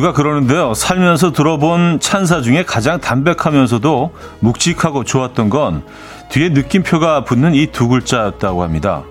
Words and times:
누가 0.00 0.14
그러는데요. 0.14 0.72
살면서 0.72 1.32
들어본 1.32 2.00
찬사 2.00 2.40
중에 2.40 2.64
가장 2.64 3.02
담백하면서도 3.02 4.14
묵직하고 4.40 5.04
좋았던 5.04 5.50
건 5.50 5.84
뒤에 6.30 6.48
느낌표가 6.48 7.24
붙는 7.24 7.54
이 7.54 7.66
두 7.66 7.86
글자였다고 7.86 8.62
합니다. 8.62 9.02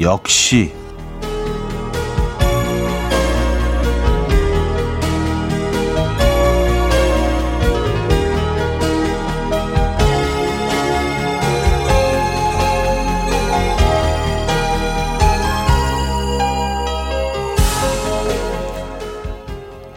역시. 0.00 0.83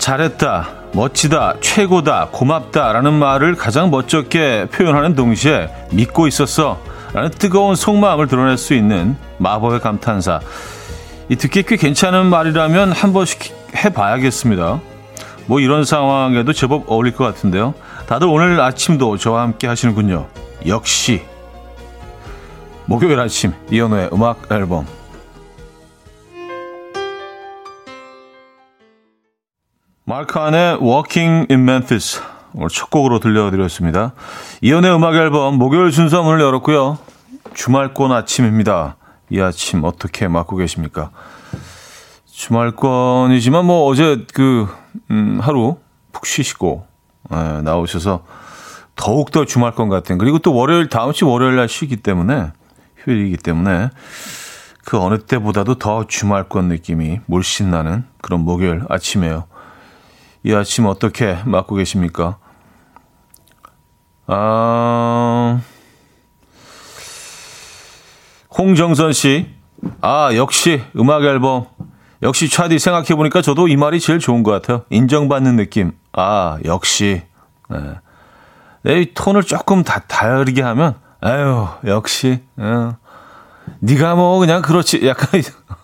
잘했다, 0.08 0.70
멋지다, 0.94 1.56
최고다, 1.60 2.30
고맙다 2.32 2.94
라는 2.94 3.12
말을 3.12 3.56
가장 3.56 3.92
멋쩍게 3.92 4.68
표현하는 4.72 5.16
동시에 5.16 5.68
믿고 5.92 6.28
있었어 6.30 6.80
라는 7.12 7.30
뜨거운 7.30 7.76
속마음을 7.76 8.28
드러낼 8.28 8.58
수 8.58 8.74
있는 8.74 9.18
마법의 9.38 9.82
감탄사. 9.82 10.40
이 11.28 11.36
듣기 11.36 11.64
꽤 11.64 11.76
괜찮은 11.76 12.28
말이라면 12.28 12.94
한 12.94 13.12
번씩 13.12 13.54
해봐야겠습니다. 13.76 14.80
뭐 15.46 15.60
이런 15.60 15.84
상황에도 15.84 16.54
제법 16.54 16.90
어울릴 16.90 17.14
것 17.14 17.26
같은데요. 17.26 17.74
다들 18.08 18.30
오늘 18.30 18.62
아침도 18.62 19.18
저와 19.18 19.42
함께 19.42 19.68
하시는군요. 19.68 20.27
역시 20.68 21.26
목요일 22.86 23.20
아침 23.20 23.52
이연우의 23.70 24.12
음악 24.14 24.49
앨범 24.54 24.88
마크안의 30.10 30.77
Walking 30.82 31.48
in 31.52 31.63
Memphis 31.63 32.22
오늘 32.54 32.70
첫 32.70 32.90
곡으로 32.90 33.20
들려드렸습니다. 33.20 34.14
이연의 34.62 34.96
음악 34.96 35.16
앨범 35.16 35.55
목요일 35.55 35.91
순서 35.91 36.24
문을 36.24 36.40
열었고요. 36.40 36.98
주말권 37.54 38.14
아침입니다. 38.14 38.96
이 39.30 39.41
아침 39.41 39.84
어떻게 39.84 40.30
맞고 40.30 40.55
계십니까? 40.55 41.12
주말권이지만 42.32 43.66
뭐 43.66 43.86
어제 43.86 44.26
그 44.34 44.70
음, 45.12 45.40
하루 45.41 45.76
푹 46.14 46.26
쉬시고 46.26 46.86
에, 47.30 47.62
나오셔서 47.64 48.24
더욱 48.96 49.34
더 49.34 49.44
주말권 49.44 49.90
같은 49.90 50.18
그리고 50.18 50.40
또 50.40 50.55
월요일 50.55 50.88
다음 50.88 51.12
주 51.12 51.27
월요일 51.27 51.58
날 51.58 51.68
쉬기 51.68 51.98
때문에 51.98 52.54
휴일이기 53.04 53.36
때문에 53.36 53.90
그 54.86 54.98
어느 54.98 55.18
때보다도 55.18 55.76
더 55.76 56.08
주말권 56.08 56.70
느낌이 56.70 57.20
물씬 57.26 57.71
나는 57.71 58.05
그런 58.21 58.46
목요일 58.46 58.84
아침이에요. 58.88 59.48
이 60.48 60.53
아침 60.55 60.85
어떻게 60.85 61.37
맞고 61.43 61.76
계십니까? 61.76 62.37
아, 64.28 65.59
홍정선 68.57 69.12
씨. 69.12 69.53
아, 70.00 70.29
역시 70.35 70.81
음악 70.95 71.23
앨범. 71.25 71.66
역시 72.23 72.50
차디 72.50 72.79
생각해보니까 72.79 73.41
저도 73.41 73.68
이 73.68 73.75
말이 73.75 74.00
제일 74.00 74.19
좋은 74.19 74.41
것 74.44 74.51
같아요. 74.51 74.85
인정받는 74.90 75.57
느낌. 75.57 75.91
아, 76.13 76.57
역시. 76.63 77.23
네. 77.69 77.79
내 78.84 79.13
톤을 79.13 79.44
조금 79.44 79.84
다 79.84 80.00
다르게 80.07 80.62
하면, 80.62 80.96
아유, 81.19 81.68
역시. 81.86 82.41
어. 82.56 82.96
네가 83.80 84.16
뭐 84.16 84.40
그냥 84.40 84.62
그렇지. 84.62 85.06
약간 85.06 85.41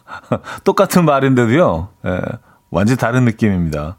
똑같은 0.63 1.03
말인데도요. 1.03 1.90
예, 2.06 2.22
완전 2.72 2.96
다른 2.96 3.25
느낌입니다. 3.25 3.97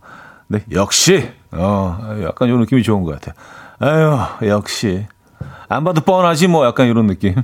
네, 0.54 0.64
역시, 0.72 1.28
어, 1.50 1.98
약간 2.22 2.48
이런 2.48 2.60
느낌이 2.60 2.82
좋은 2.82 3.02
것 3.02 3.20
같아요. 3.20 3.34
아유, 3.80 4.48
역시. 4.48 5.06
안 5.68 5.82
봐도 5.82 6.00
뻔하지, 6.00 6.46
뭐, 6.46 6.64
약간 6.64 6.86
이런 6.86 7.06
느낌. 7.06 7.34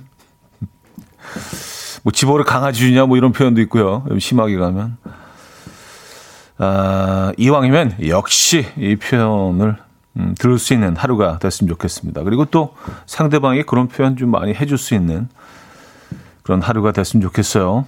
뭐, 2.04 2.12
집어를 2.12 2.44
강아지 2.44 2.81
주냐, 2.81 3.06
뭐, 3.06 3.16
이런 3.16 3.32
표현도 3.32 3.60
있고요. 3.62 4.04
심하게 4.21 4.56
가면. 4.56 4.97
아, 6.59 7.32
이왕이면 7.38 8.06
역시 8.06 8.66
이 8.76 8.94
표현을 8.97 9.77
음, 10.19 10.34
들을 10.38 10.59
수 10.59 10.75
있는 10.75 10.94
하루가 10.94 11.38
됐으면 11.38 11.71
좋겠습니다. 11.71 12.22
그리고 12.22 12.44
또 12.44 12.75
상대방이 13.06 13.62
그런 13.62 13.88
표현 13.88 14.16
좀 14.16 14.31
많이 14.31 14.53
해줄 14.53 14.77
수 14.77 14.94
있는 14.94 15.28
그런 16.42 16.60
하루가 16.60 16.92
됐으면 16.92 17.22
좋겠어요. 17.22 17.87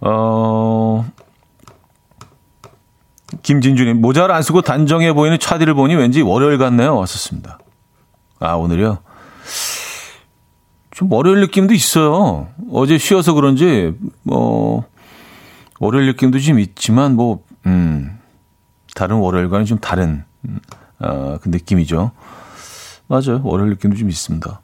어, 0.00 1.06
김진주님, 3.44 4.00
모자를 4.00 4.34
안 4.34 4.42
쓰고 4.42 4.62
단정해 4.62 5.12
보이는 5.12 5.38
차디를 5.38 5.74
보니 5.74 5.94
왠지 5.94 6.22
월요일 6.22 6.58
같네요. 6.58 6.96
왔었습니다. 6.96 7.58
아, 8.40 8.54
오늘요? 8.54 8.98
좀 10.90 11.12
월요일 11.12 11.40
느낌도 11.40 11.74
있어요. 11.74 12.48
어제 12.72 12.96
쉬어서 12.96 13.34
그런지, 13.34 13.92
뭐, 14.22 14.84
월요일 15.78 16.06
느낌도 16.06 16.38
좀 16.38 16.58
있지만, 16.58 17.16
뭐, 17.16 17.44
음, 17.66 18.18
다른 18.94 19.16
월요일과는 19.16 19.66
좀 19.66 19.78
다른, 19.78 20.24
음, 20.48 20.58
어, 21.00 21.36
그 21.42 21.50
느낌이죠. 21.50 22.12
맞아요. 23.08 23.42
월요일 23.44 23.70
느낌도 23.70 23.96
좀 23.98 24.08
있습니다. 24.08 24.62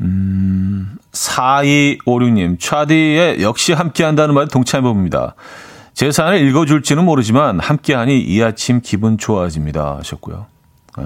음, 0.00 0.96
4256님, 1.12 2.58
차디의 2.58 3.42
역시 3.42 3.74
함께 3.74 4.04
한다는 4.04 4.34
말에 4.34 4.48
동참해 4.48 4.82
봅니다. 4.82 5.34
제 5.98 6.12
사연을 6.12 6.38
읽어줄지는 6.46 7.04
모르지만 7.04 7.58
함께하니 7.58 8.20
이 8.20 8.40
아침 8.40 8.80
기분 8.80 9.18
좋아집니다 9.18 9.96
하셨고요. 9.96 10.46
네, 10.96 11.04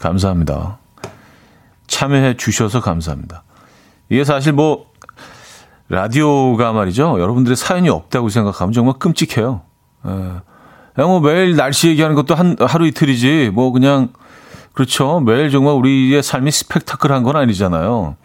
감사합니다. 0.00 0.78
참여해 1.88 2.38
주셔서 2.38 2.80
감사합니다. 2.80 3.42
이게 4.08 4.24
사실 4.24 4.54
뭐 4.54 4.86
라디오가 5.90 6.72
말이죠. 6.72 7.20
여러분들의 7.20 7.54
사연이 7.54 7.90
없다고 7.90 8.30
생각하면 8.30 8.72
정말 8.72 8.94
끔찍해요. 8.98 9.60
예. 10.06 10.10
그냥 10.94 11.10
뭐 11.10 11.20
매일 11.20 11.54
날씨 11.54 11.88
얘기하는 11.88 12.16
것도 12.16 12.34
한 12.34 12.56
하루 12.60 12.86
이틀이지 12.86 13.50
뭐 13.52 13.72
그냥 13.72 14.14
그렇죠. 14.72 15.20
매일 15.20 15.50
정말 15.50 15.74
우리의 15.74 16.22
삶이 16.22 16.50
스펙타클한 16.50 17.24
건 17.24 17.36
아니잖아요. 17.36 18.16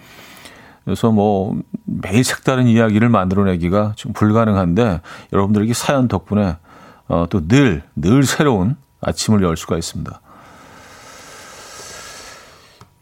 그래서 0.88 1.12
뭐 1.12 1.53
매일 1.84 2.24
색다른 2.24 2.66
이야기를 2.66 3.09
만들어내기가 3.09 3.92
좀 3.98 4.14
불가능한데 4.14 5.02
여러분들에게 5.34 5.74
사연 5.74 6.08
덕분에 6.08 6.56
어, 7.09 7.25
또 7.30 7.46
늘, 7.46 7.84
늘 7.98 8.24
새로운 8.24 8.78
아침을 9.02 9.44
열 9.44 9.58
수가 9.58 9.78
있습니다. 9.78 10.22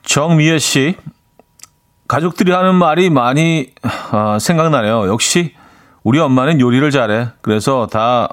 정미애 0.01 0.57
씨, 0.57 0.95
가족들이 2.07 2.51
하는 2.53 2.73
말이 2.73 3.11
많이 3.11 3.71
어, 4.11 4.39
생각나네요. 4.39 5.07
역시 5.07 5.53
우리 6.01 6.17
엄마는 6.17 6.59
요리를 6.59 6.89
잘해. 6.89 7.27
그래서 7.41 7.85
다 7.85 8.29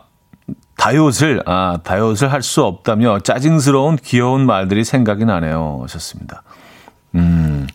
다이어트를 0.79 1.43
아 1.45 1.79
다이어트를 1.84 2.33
할 2.33 2.41
수 2.41 2.65
없다며 2.65 3.21
짜증스러운 3.21 3.97
귀여운 3.97 4.47
말들이 4.47 4.83
생각이 4.83 5.27
나네요. 5.27 5.81
하셨습니다. 5.83 6.43
음. 7.17 7.67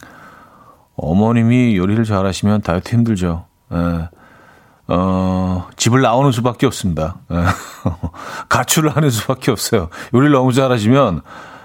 어머님이 0.97 1.77
요리를 1.77 2.03
잘하시면 2.03 2.61
다이어트 2.61 2.93
힘들죠. 2.93 3.45
예. 3.73 4.09
어, 4.89 5.67
집을 5.75 6.01
나오는 6.01 6.31
수밖에 6.31 6.65
없습니다. 6.65 7.17
예. 7.31 7.35
가출을 8.49 8.95
하는 8.95 9.09
수밖에 9.09 9.51
없어요. 9.51 9.89
요리를 10.13 10.31
너무 10.31 10.51
잘하시면 10.51 11.21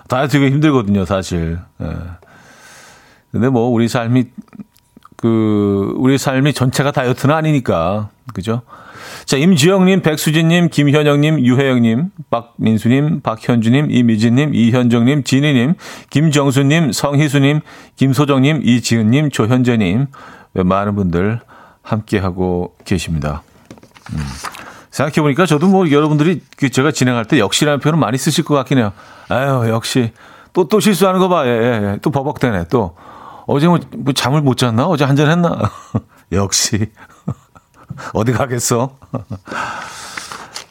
다이어트가 0.08 0.46
힘들거든요, 0.46 1.04
사실. 1.04 1.58
예. 1.80 1.96
근데 3.30 3.48
뭐 3.48 3.68
우리 3.68 3.88
삶이 3.88 4.26
그 5.16 5.94
우리 5.96 6.18
삶이 6.18 6.52
전체가 6.52 6.90
다이어트는 6.90 7.34
아니니까 7.34 8.10
그죠? 8.34 8.62
자, 9.24 9.36
임지영님, 9.36 10.02
백수진님, 10.02 10.68
김현영님, 10.68 11.44
유혜영님, 11.44 12.10
박민수님, 12.30 13.20
박현주님, 13.20 13.90
이미진님, 13.90 14.54
이현정님, 14.54 15.24
진희님, 15.24 15.74
김정수님, 16.10 16.92
성희수님, 16.92 17.60
김소정님, 17.96 18.62
이지은님, 18.64 19.30
조현재님, 19.30 20.06
많은 20.54 20.94
분들 20.94 21.40
함께하고 21.82 22.76
계십니다. 22.84 23.42
음. 24.12 24.18
생각해보니까 24.90 25.46
저도 25.46 25.68
뭐 25.68 25.90
여러분들이 25.90 26.42
그 26.56 26.68
제가 26.68 26.92
진행할 26.92 27.24
때 27.24 27.38
역시라는 27.38 27.80
표현을 27.80 27.98
많이 27.98 28.18
쓰실 28.18 28.44
것 28.44 28.54
같긴 28.54 28.78
해요. 28.78 28.92
아유, 29.28 29.68
역시. 29.68 30.12
또, 30.52 30.68
또 30.68 30.80
실수하는 30.80 31.18
거 31.18 31.28
봐. 31.28 31.46
예, 31.46 31.50
예, 31.50 31.92
예. 31.92 31.98
또 32.02 32.10
버벅대네. 32.10 32.66
또. 32.70 32.94
어제 33.46 33.66
뭐, 33.66 33.78
뭐 33.96 34.12
잠을 34.12 34.42
못 34.42 34.56
잤나? 34.56 34.86
어제 34.86 35.04
한잔 35.04 35.30
했나? 35.30 35.58
역시. 36.30 36.90
어디 38.14 38.32
가겠어? 38.32 38.96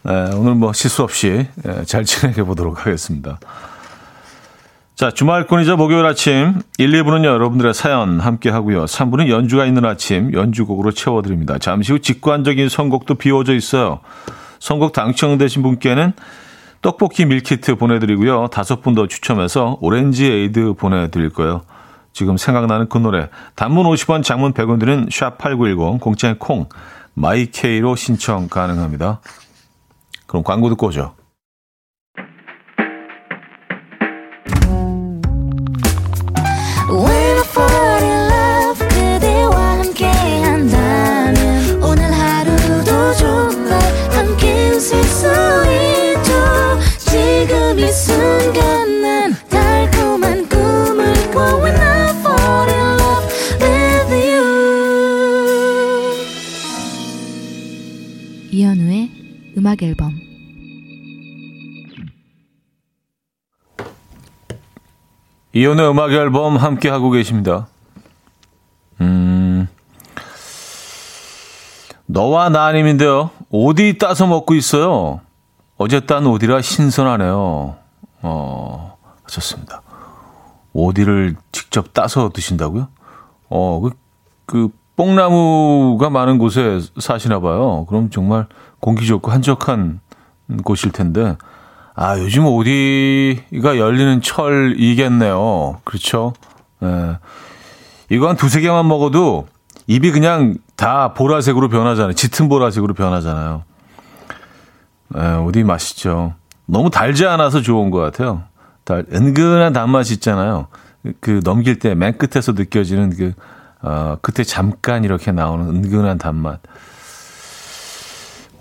네, 0.03 0.31
오늘 0.35 0.55
뭐 0.55 0.73
실수 0.73 1.03
없이 1.03 1.47
예, 1.67 1.83
잘 1.85 2.05
지내게 2.05 2.43
보도록 2.43 2.85
하겠습니다. 2.85 3.39
자, 4.95 5.09
주말권이자 5.09 5.77
목요일 5.77 6.05
아침 6.05 6.61
1, 6.77 6.91
2부는요, 6.91 7.25
여러분들의 7.25 7.73
사연 7.73 8.19
함께 8.19 8.49
하고요. 8.49 8.85
3부는 8.85 9.29
연주가 9.29 9.65
있는 9.65 9.83
아침, 9.85 10.31
연주곡으로 10.33 10.91
채워드립니다. 10.91 11.57
잠시 11.57 11.91
후 11.91 11.99
직관적인 11.99 12.69
선곡도 12.69 13.15
비워져 13.15 13.55
있어요. 13.55 13.99
선곡 14.59 14.93
당첨되신 14.93 15.63
분께는 15.63 16.13
떡볶이 16.83 17.25
밀키트 17.25 17.75
보내드리고요. 17.75 18.47
다섯 18.47 18.81
분 18.81 18.95
더 18.95 19.07
추첨해서 19.07 19.77
오렌지 19.81 20.25
에이드 20.25 20.73
보내드릴 20.73 21.29
거예요. 21.29 21.61
지금 22.13 22.37
생각나는 22.37 22.89
그 22.89 22.97
노래. 22.97 23.29
단문 23.55 23.85
50원, 23.85 24.23
장문 24.23 24.53
100원 24.53 24.79
드는 24.79 25.07
샵8910, 25.07 25.99
공짜의 25.99 26.35
콩, 26.39 26.67
my 27.13 27.46
K로 27.46 27.95
신청 27.95 28.47
가능합니다. 28.47 29.21
그럼 30.27 30.43
광고 30.43 30.69
듣고 30.69 30.87
오죠. 30.87 31.15
음악 59.71 59.83
앨범 59.83 60.19
이연의 65.53 65.89
음악 65.89 66.11
앨범 66.11 66.57
함께 66.57 66.89
하고 66.89 67.09
계십니다. 67.09 67.67
음, 68.99 69.69
너와 72.05 72.49
나님인데요. 72.49 73.29
오디 73.49 73.97
따서 73.97 74.27
먹고 74.27 74.55
있어요. 74.55 75.21
어제 75.77 76.01
딴 76.01 76.25
오디라 76.25 76.61
신선하네요. 76.61 77.75
어, 78.23 78.97
하셨습니다. 79.23 79.81
오디를 80.73 81.35
직접 81.53 81.93
따서 81.93 82.29
드신다고요? 82.29 82.89
어, 83.49 83.79
그, 83.79 83.91
그, 84.45 84.69
뽕나무가 84.97 86.09
많은 86.09 86.37
곳에 86.37 86.79
사시나 86.99 87.39
봐요. 87.39 87.85
그럼 87.87 88.09
정말 88.09 88.47
공기 88.81 89.07
좋고 89.07 89.31
한적한 89.31 90.01
곳일 90.63 90.91
텐데, 90.91 91.37
아, 91.95 92.17
요즘 92.17 92.45
어디가 92.45 93.77
열리는 93.77 94.21
철이겠네요. 94.21 95.79
그렇죠? 95.83 96.33
예. 96.83 97.17
이거 98.09 98.27
한 98.27 98.35
두세 98.35 98.59
개만 98.59 98.87
먹어도 98.87 99.47
입이 99.87 100.11
그냥 100.11 100.55
다 100.75 101.13
보라색으로 101.13 101.69
변하잖아요. 101.69 102.13
짙은 102.13 102.49
보라색으로 102.49 102.93
변하잖아요. 102.93 103.63
예, 105.17 105.21
어디 105.21 105.63
맛있죠. 105.63 106.33
너무 106.65 106.89
달지 106.89 107.25
않아서 107.25 107.61
좋은 107.61 107.89
것 107.91 107.99
같아요. 107.99 108.43
달, 108.83 109.05
은근한 109.13 109.73
단맛이 109.73 110.15
있잖아요. 110.15 110.67
그 111.19 111.41
넘길 111.43 111.79
때 111.79 111.95
맨 111.95 112.17
끝에서 112.17 112.53
느껴지는 112.53 113.15
그, 113.15 113.33
어, 113.81 114.17
끝에 114.21 114.43
잠깐 114.45 115.03
이렇게 115.03 115.31
나오는 115.31 115.67
은근한 115.67 116.17
단맛. 116.17 116.59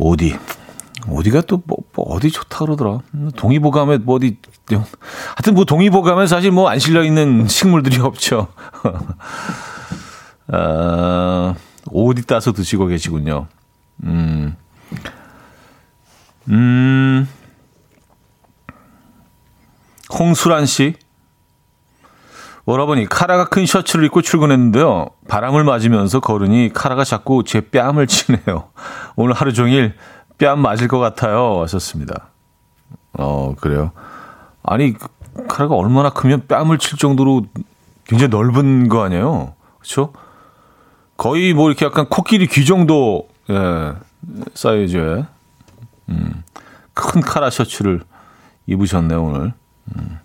어디 0.00 0.37
어디가 1.08 1.43
또 1.43 1.62
뭐, 1.67 1.79
뭐 1.94 2.06
어디 2.14 2.31
좋다 2.31 2.58
그러더라. 2.61 3.00
동의보감에 3.37 3.99
뭐 3.99 4.17
어디 4.17 4.37
하여튼 4.69 5.55
뭐 5.55 5.64
동의보감에 5.64 6.26
사실 6.26 6.50
뭐 6.50 6.69
안 6.69 6.79
실려 6.79 7.02
있는 7.05 7.47
식물들이 7.49 8.00
없죠. 8.00 8.49
아, 10.52 11.55
어디 11.93 12.26
따서 12.26 12.52
드시고 12.52 12.87
계시군요. 12.87 13.47
음. 14.05 14.56
음. 16.49 17.29
홍수란 20.19 20.67
씨. 20.67 20.97
여러분이 22.69 23.07
카라가 23.07 23.47
큰 23.47 23.67
셔츠를 23.67 24.05
입고 24.07 24.23
출근했는데요. 24.23 25.09
바람을 25.29 25.65
맞으면서 25.65 26.21
걸으니 26.21 26.71
카라가 26.73 27.05
자꾸 27.05 27.43
제 27.45 27.61
뺨을 27.61 28.07
치네요. 28.07 28.71
오늘 29.17 29.35
하루 29.35 29.53
종일 29.53 29.95
뺨 30.39 30.61
맞을 30.61 30.89
것 30.89 30.99
같아요. 30.99 31.61
하셨습니다. 31.62 32.29
어, 33.15 33.55
그래요. 33.61 33.93
아니, 34.62 34.95
카라가 35.49 35.75
얼마나 35.75 36.11
크면 36.11 36.47
뺨을 36.49 36.79
칠 36.79 36.99
정도로 36.99 37.47
굉장히 38.05 38.31
넓은 38.31 38.89
거 38.89 39.03
아니에요? 39.03 39.55
그렇죠? 39.79 40.12
거의 41.17 41.55
뭐 41.55 41.69
이렇게 41.69 41.87
약간 41.87 42.09
코끼리 42.09 42.47
귀 42.47 42.65
정도 42.65 43.29
예, 43.51 43.95
사이즈의 44.55 45.27
음, 46.09 46.43
큰 46.95 47.21
카라 47.21 47.51
셔츠를 47.51 48.03
입으셨네요 48.67 49.23
오늘. 49.23 49.53
음, 49.97 50.19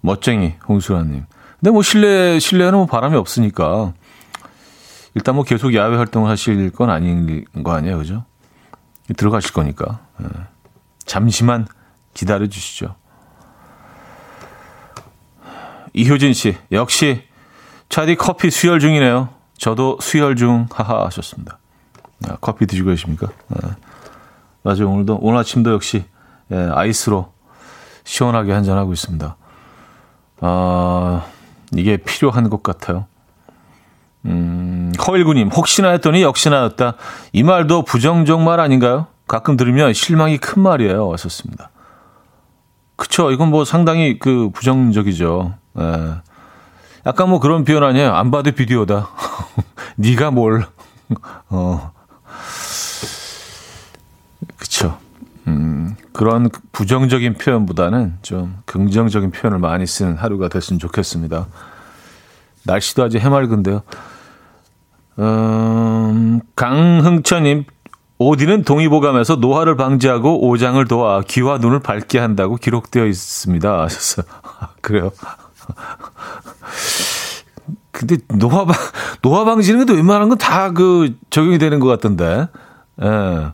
멋쟁이 0.00 0.54
홍수라님. 0.68 1.24
근데 1.60 1.70
뭐 1.72 1.82
실내 1.82 2.38
실내는 2.38 2.72
뭐 2.78 2.86
바람이 2.86 3.16
없으니까 3.16 3.92
일단 5.14 5.34
뭐 5.34 5.44
계속 5.44 5.74
야외 5.74 5.96
활동을 5.96 6.30
하실 6.30 6.70
건 6.70 6.88
아닌 6.88 7.44
거 7.62 7.72
아니에요, 7.72 7.98
그죠? 7.98 8.24
들어가실 9.14 9.52
거니까 9.52 10.00
예. 10.22 10.26
잠시만 11.04 11.66
기다려 12.14 12.46
주시죠. 12.46 12.94
이효진 15.92 16.32
씨 16.32 16.56
역시 16.72 17.24
차디 17.90 18.16
커피 18.16 18.50
수혈 18.50 18.80
중이네요. 18.80 19.28
저도 19.58 19.98
수혈 20.00 20.36
중 20.36 20.66
하하 20.72 21.04
하셨습니다. 21.06 21.58
아, 22.26 22.36
커피 22.40 22.66
드시고 22.66 22.88
계십니까? 22.88 23.28
예. 23.56 23.68
맞아요. 24.62 24.90
오늘도 24.90 25.18
오늘 25.20 25.38
아침도 25.40 25.72
역시 25.72 26.04
예, 26.52 26.70
아이스로 26.72 27.34
시원하게 28.04 28.52
한잔 28.52 28.78
하고 28.78 28.94
있습니다. 28.94 29.36
아. 30.40 31.26
이게 31.76 31.96
필요한 31.96 32.48
것 32.50 32.62
같아요. 32.62 33.06
음, 34.26 34.92
허일구님, 35.06 35.48
혹시나 35.48 35.90
했더니 35.90 36.22
역시나였다. 36.22 36.94
이 37.32 37.42
말도 37.42 37.82
부정적 37.82 38.42
말 38.42 38.60
아닌가요? 38.60 39.06
가끔 39.26 39.56
들으면 39.56 39.92
실망이 39.92 40.38
큰 40.38 40.62
말이에요. 40.62 41.06
왔었습니다. 41.08 41.70
그쵸. 42.96 43.30
이건 43.30 43.48
뭐 43.48 43.64
상당히 43.64 44.18
그 44.18 44.50
부정적이죠. 44.52 45.54
예. 45.78 46.14
약간 47.06 47.30
뭐 47.30 47.40
그런 47.40 47.64
표현 47.64 47.82
아니에요. 47.82 48.12
안 48.12 48.30
봐도 48.30 48.50
비디오다. 48.50 49.08
네가 49.96 50.32
뭘. 50.32 50.66
어. 51.48 51.92
음, 55.50 55.96
그런 56.12 56.48
부정적인 56.72 57.34
표현보다는 57.34 58.14
좀 58.22 58.56
긍정적인 58.66 59.30
표현을 59.32 59.58
많이 59.58 59.86
쓰는 59.86 60.16
하루가 60.16 60.48
됐으면 60.48 60.78
좋겠습니다. 60.78 61.46
날씨도 62.64 63.04
아주 63.04 63.18
해맑은데요. 63.18 63.82
음, 65.18 66.40
강흥천님, 66.56 67.64
오디는 68.18 68.62
동의보감에서 68.64 69.36
노화를 69.36 69.76
방지하고 69.76 70.46
오장을 70.46 70.82
도와 70.86 71.22
귀와 71.22 71.58
눈을 71.58 71.80
밝게 71.80 72.18
한다고 72.18 72.56
기록되어 72.56 73.06
있습니다. 73.06 73.82
하셨어요. 73.82 74.26
그래요. 74.82 75.10
근데 77.92 78.16
노화 78.28 78.64
방, 78.64 78.74
노화 79.22 79.44
방지는 79.44 79.84
데 79.86 79.92
웬만한 79.94 80.28
건 80.28 80.38
다 80.38 80.72
그 80.72 81.16
적용이 81.30 81.58
되는 81.58 81.80
것 81.80 81.88
같던데. 81.88 82.46
예. 83.02 83.52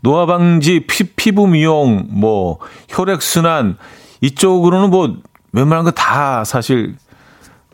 노화 0.00 0.26
방지, 0.26 0.80
피, 0.86 1.04
피부 1.04 1.46
미용, 1.46 2.06
뭐 2.10 2.58
혈액 2.88 3.22
순환 3.22 3.76
이쪽으로는 4.20 4.90
뭐 4.90 5.16
웬만한 5.52 5.84
거 5.84 5.90
다 5.90 6.44
사실 6.44 6.96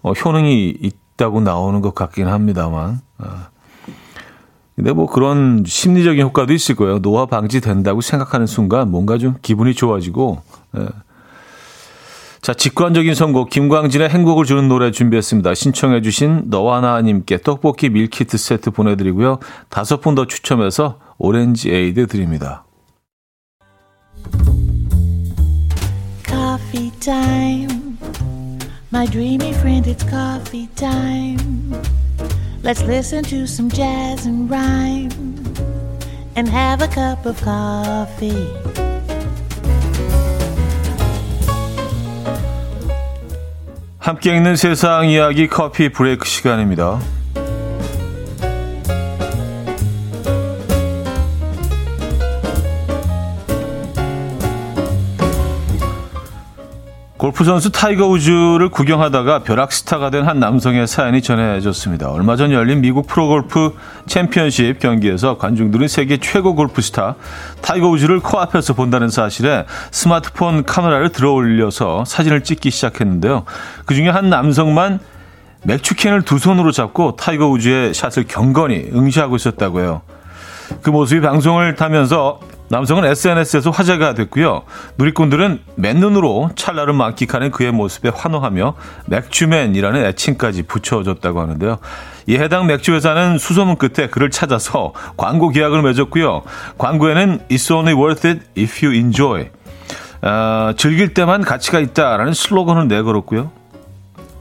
어, 0.02 0.12
효능이 0.12 0.76
있다고 0.80 1.40
나오는 1.40 1.80
것 1.80 1.94
같긴 1.94 2.26
합니다만. 2.28 3.00
어. 3.18 3.26
근데 4.74 4.92
뭐 4.92 5.06
그런 5.06 5.64
심리적인 5.66 6.22
효과도 6.24 6.52
있을 6.54 6.74
거예요. 6.74 6.98
노화 7.00 7.26
방지 7.26 7.60
된다고 7.60 8.00
생각하는 8.00 8.46
순간 8.46 8.90
뭔가 8.90 9.18
좀 9.18 9.34
기분이 9.42 9.74
좋아지고. 9.74 10.40
예. 10.78 10.88
자, 12.40 12.54
직관적인 12.54 13.14
선곡 13.14 13.50
김광진의 13.50 14.08
행복을 14.08 14.44
주는 14.44 14.66
노래 14.68 14.90
준비했습니다. 14.90 15.54
신청해 15.54 16.00
주신 16.02 16.44
너와 16.46 16.80
나님께 16.80 17.42
떡볶이 17.42 17.88
밀키트 17.90 18.36
세트 18.36 18.70
보내드리고요. 18.70 19.38
다섯 19.68 20.00
분 20.00 20.16
더 20.16 20.26
추첨해서 20.26 20.98
오렌지 21.18 21.70
에이드 21.70 22.06
드립니다. 22.06 22.64
Coffee 26.24 26.90
time. 27.00 27.98
My 28.92 29.06
dreamy 29.06 29.52
friend, 29.54 29.86
it's 29.86 30.04
coffee 30.08 30.68
time. 30.76 31.72
Let's 32.62 32.82
listen 32.82 33.24
to 33.24 33.44
some 33.44 33.70
jazz 33.70 34.26
and 34.26 34.50
rhyme 34.50 35.10
and 36.36 36.48
have 36.48 36.82
a 36.82 36.88
cup 36.88 37.26
of 37.26 37.40
coffee. 37.42 38.48
함께 43.98 44.36
읽는 44.36 44.56
세상 44.56 45.08
이야기 45.08 45.46
coffee 45.46 45.88
break 45.88 46.26
시간입니다. 46.26 47.00
골프 57.22 57.44
선수 57.44 57.70
타이거 57.70 58.08
우즈를 58.08 58.68
구경하다가 58.70 59.44
벼락스타가 59.44 60.10
된 60.10 60.26
한 60.26 60.40
남성의 60.40 60.88
사연이 60.88 61.22
전해졌습니다. 61.22 62.10
얼마 62.10 62.34
전 62.34 62.50
열린 62.50 62.80
미국 62.80 63.06
프로골프 63.06 63.76
챔피언십 64.06 64.80
경기에서 64.80 65.38
관중들은 65.38 65.86
세계 65.86 66.16
최고 66.16 66.56
골프스타 66.56 67.14
타이거 67.60 67.86
우즈를 67.90 68.18
코앞에서 68.18 68.74
본다는 68.74 69.08
사실에 69.08 69.66
스마트폰 69.92 70.64
카메라를 70.64 71.10
들어 71.10 71.30
올려서 71.30 72.04
사진을 72.06 72.42
찍기 72.42 72.72
시작했는데요. 72.72 73.44
그 73.86 73.94
중에 73.94 74.08
한 74.08 74.28
남성만 74.28 74.98
맥주캔을 75.62 76.22
두 76.22 76.40
손으로 76.40 76.72
잡고 76.72 77.14
타이거 77.14 77.46
우즈의 77.46 77.94
샷을 77.94 78.24
경건히 78.26 78.90
응시하고 78.92 79.36
있었다고요. 79.36 80.02
그 80.82 80.90
모습이 80.90 81.20
방송을 81.20 81.76
타면서 81.76 82.40
남성은 82.68 83.04
SNS에서 83.04 83.70
화제가 83.70 84.14
됐고요. 84.14 84.62
누리꾼들은 84.96 85.60
맨눈으로 85.76 86.50
찰나를 86.56 86.94
만끽하는 86.94 87.50
그의 87.50 87.70
모습에 87.70 88.08
환호하며 88.08 88.74
맥주맨이라는 89.06 90.04
애칭까지 90.06 90.62
붙여줬다고 90.62 91.40
하는데요. 91.40 91.78
이 92.26 92.36
해당 92.36 92.66
맥주 92.66 92.94
회사는 92.94 93.38
수소문 93.38 93.76
끝에 93.76 94.08
그를 94.08 94.30
찾아서 94.30 94.92
광고 95.16 95.50
계약을 95.50 95.82
맺었고요. 95.82 96.42
광고에는 96.78 97.40
It's 97.50 97.74
only 97.74 97.94
worth 97.94 98.26
it 98.26 98.40
if 98.56 98.84
you 98.84 98.96
enjoy. 98.96 99.50
어, 100.22 100.72
즐길 100.76 101.14
때만 101.14 101.42
가치가 101.42 101.80
있다라는 101.80 102.32
슬로건을 102.32 102.88
내걸었고요. 102.88 103.50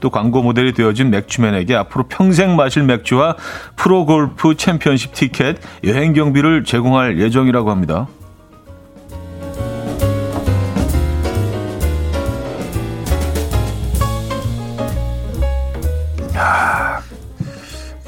또 0.02 0.10
광고 0.10 0.42
모델이 0.42 0.72
되어진 0.74 1.10
맥주맨에게 1.10 1.76
앞으로 1.76 2.08
평생 2.08 2.56
마실 2.56 2.82
맥주와 2.82 3.36
프로골프 3.76 4.56
챔피언십 4.56 5.14
티켓, 5.14 5.58
여행 5.84 6.12
경비를 6.12 6.64
제공할 6.64 7.20
예정이라고 7.20 7.70
합니다. 7.70 8.08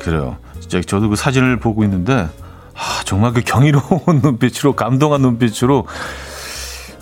그래요. 0.00 0.36
진짜 0.58 0.80
저도 0.80 1.08
그 1.08 1.16
사진을 1.16 1.60
보고 1.60 1.84
있는데 1.84 2.28
아, 2.74 3.02
정말 3.04 3.32
그 3.32 3.40
경이로운 3.40 4.18
눈빛으로 4.20 4.74
감동한 4.74 5.22
눈빛으로 5.22 5.86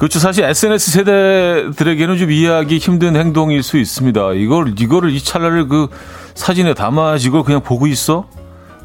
그렇죠. 0.03 0.19
사실 0.19 0.43
SNS 0.43 0.91
세대들에게는 0.91 2.19
좀 2.19 2.33
이해하기 2.33 2.79
힘든 2.79 3.15
행동일 3.15 3.63
수 3.63 3.79
있습니다. 3.79 4.33
이걸 4.33 4.75
이거를 4.77 5.11
이 5.11 5.23
찰나를 5.23 5.69
그 5.69 5.87
사진에 6.35 6.75
담아지고 6.75 7.45
그냥 7.45 7.63
보고 7.63 7.87
있어? 7.87 8.27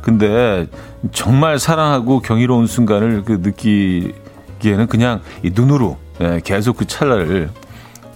근데 0.04 0.68
정말 1.14 1.58
사랑하고 1.58 2.20
경이로운 2.20 2.68
순간을 2.68 3.24
그 3.24 3.40
느끼기에는 3.42 4.86
그냥 4.88 5.22
이 5.42 5.50
눈으로 5.56 5.98
예, 6.22 6.40
계속 6.44 6.78
그 6.78 6.86
찰나를 6.86 7.50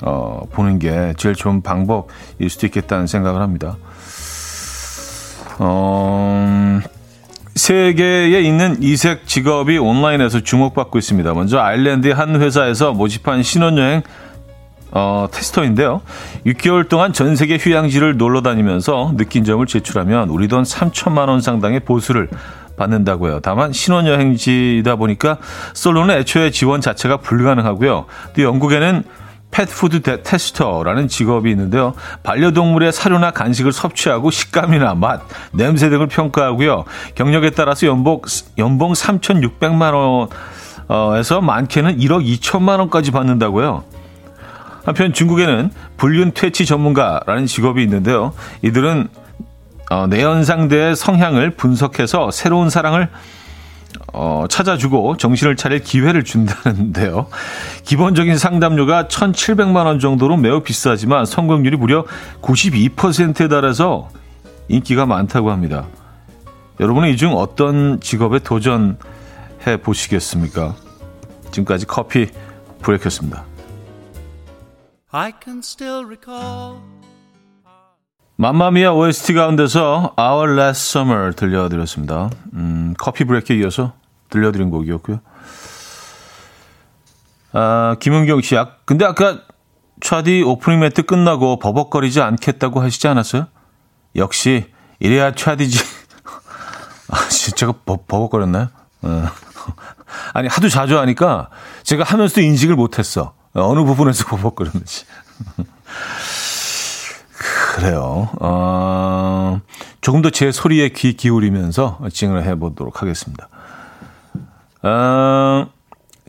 어, 0.04 0.44
보는 0.52 0.78
게 0.78 1.16
제일 1.18 1.34
좋은 1.34 1.64
방법일 1.64 2.52
수도 2.52 2.68
있겠다는 2.68 3.08
생각을 3.08 3.42
합니다. 3.42 3.78
어, 5.58 6.80
세계에 7.62 8.42
있는 8.42 8.82
이색 8.82 9.28
직업이 9.28 9.78
온라인에서 9.78 10.40
주목받고 10.40 10.98
있습니다. 10.98 11.32
먼저 11.36 11.60
아일랜드의 11.60 12.12
한 12.12 12.42
회사에서 12.42 12.92
모집한 12.92 13.44
신혼여행 13.44 14.02
어, 14.90 15.28
테스터인데요. 15.32 16.02
6개월 16.48 16.90
동안 16.90 17.14
전 17.14 17.36
세계 17.36 17.58
휴양지를 17.58 18.18
놀러 18.18 18.42
다니면서 18.42 19.14
느낀 19.16 19.44
점을 19.44 19.64
제출하면 19.64 20.30
우리 20.30 20.48
돈 20.48 20.64
3천만 20.64 21.30
원 21.30 21.40
상당의 21.40 21.82
보수를 21.82 22.30
받는다고요. 22.78 23.42
다만 23.42 23.72
신혼여행지이다 23.72 24.96
보니까 24.96 25.38
솔로는 25.74 26.16
애초에 26.18 26.50
지원 26.50 26.82
자체가 26.82 27.18
불가능하고요. 27.18 28.06
또 28.36 28.42
영국에는 28.42 29.04
펫푸드 29.52 30.02
테스터라는 30.24 31.08
직업이 31.08 31.52
있는데요. 31.52 31.94
반려동물의 32.24 32.92
사료나 32.92 33.32
간식을 33.32 33.72
섭취하고 33.72 34.32
식감이나 34.32 34.96
맛, 34.96 35.22
냄새 35.52 35.90
등을 35.90 36.08
평가하고요. 36.08 36.86
경력에 37.16 37.52
따라서 37.52 37.88
연봉 37.88 38.22
연봉 38.58 38.94
3,600만 38.94 40.30
원에서 40.88 41.42
많게는 41.42 41.98
1억 41.98 42.26
2천만 42.26 42.80
원까지 42.80 43.12
받는다고요. 43.12 43.84
한편 44.84 45.14
중국에는 45.14 45.72
불륜 45.98 46.32
퇴치 46.34 46.66
전문가라는 46.66 47.46
직업이 47.46 47.84
있는데요. 47.84 48.34
이들은 48.64 49.10
어, 49.92 50.08
내연상대의 50.08 50.96
성향을 50.96 51.52
분석해서 51.52 52.32
새로운 52.32 52.70
사랑을 52.70 53.10
어, 54.14 54.46
찾아주고 54.50 55.18
정신을 55.18 55.56
차릴 55.56 55.80
기회를 55.80 56.24
준다는데요. 56.24 57.28
기본적인 57.84 58.38
상담료가 58.38 59.08
1,700만 59.08 59.86
원 59.86 60.00
정도로 60.00 60.38
매우 60.38 60.62
비싸지만 60.62 61.26
성공률이 61.26 61.78
무려 61.78 62.06
92%에 62.42 63.48
달해서 63.48 64.10
인기가 64.70 65.06
많다고 65.06 65.52
합니다. 65.52 65.86
여러분은 66.80 67.10
이 67.10 67.18
중 67.18 67.36
어떤 67.36 68.00
직업에 68.00 68.40
도전해 68.40 68.98
보시겠습니까? 69.84 70.76
지금까지 71.52 71.86
커피 71.86 72.28
브레이크였습니다. 72.82 73.44
맘마미아 78.42 78.94
OST 78.94 79.36
가운데서 79.36 80.16
Our 80.20 80.60
Last 80.60 80.98
Summer 80.98 81.36
들려드렸습니다. 81.36 82.32
음, 82.54 82.96
커피 82.98 83.24
브레이크에 83.24 83.58
이어서 83.58 83.94
들려드린 84.32 84.72
곡이었고요. 84.72 85.20
아, 87.54 87.98
김은경 88.00 88.42
씨, 88.42 88.58
아, 88.58 88.78
근데 88.86 89.06
아까 89.06 89.42
차디 90.00 90.42
오프닝 90.42 90.80
멘트 90.80 91.04
끝나고 91.04 91.60
버벅거리지 91.60 92.20
않겠다고 92.20 92.82
하시지 92.82 93.08
않았어요? 93.08 93.46
역시 94.16 94.72
이래야 95.00 95.36
차디지. 95.36 95.78
아, 97.14 97.28
진짜 97.30 97.72
버, 97.72 97.98
버벅거렸나요? 98.08 98.70
어. 99.04 99.28
아니 100.34 100.48
하도 100.48 100.68
자주 100.68 100.98
하니까 100.98 101.50
제가 101.84 102.04
하면서도 102.06 102.42
인식을 102.42 102.76
못했어. 102.76 103.36
어느 103.54 103.84
부분에서 103.84 104.26
버벅거렸는지. 104.36 105.06
그래요. 107.72 108.28
어, 108.42 109.62
조금 110.02 110.22
더 110.22 110.30
제 110.30 110.52
소리에 110.52 110.90
귀 110.90 111.14
기울이면서 111.14 112.00
진행을 112.12 112.44
해보도록 112.44 113.02
하겠습니다. 113.02 113.48
어, 114.84 115.68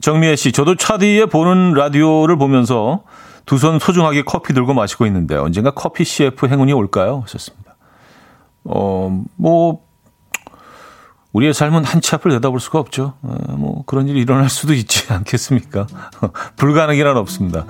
정미애 0.01 0.37
씨, 0.37 0.53
저도 0.53 0.77
차디에 0.77 1.27
보는 1.27 1.73
라디오를 1.75 2.37
보면서 2.39 3.03
두 3.45 3.57
손 3.59 3.81
소중하게 3.81 4.23
커피 4.23 4.55
들고 4.55 4.73
마시고 4.73 5.05
있는데 5.07 5.35
언젠가 5.37 5.73
커피 5.73 6.05
CF 6.05 6.47
행운이 6.47 6.73
올까요? 6.73 7.23
하셨습니다. 7.23 7.75
어, 8.65 9.23
뭐, 9.37 9.81
우리의 11.33 11.53
삶은 11.55 11.83
한 11.85 12.01
치 12.01 12.15
앞을 12.15 12.31
내다볼 12.31 12.61
수가 12.61 12.79
없죠. 12.79 13.15
어, 13.23 13.35
뭐, 13.57 13.83
그런 13.87 14.07
일이 14.07 14.21
일어날 14.21 14.49
수도 14.49 14.75
있지 14.75 15.13
않겠습니까? 15.13 15.89
불가능이란 16.57 17.17
없습니다. 17.17 17.65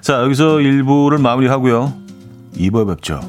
자, 0.00 0.22
여기서 0.22 0.56
1부를 0.58 1.20
마무리하고요. 1.20 2.07
2부에 2.58 2.86
뵙죠. 2.86 3.20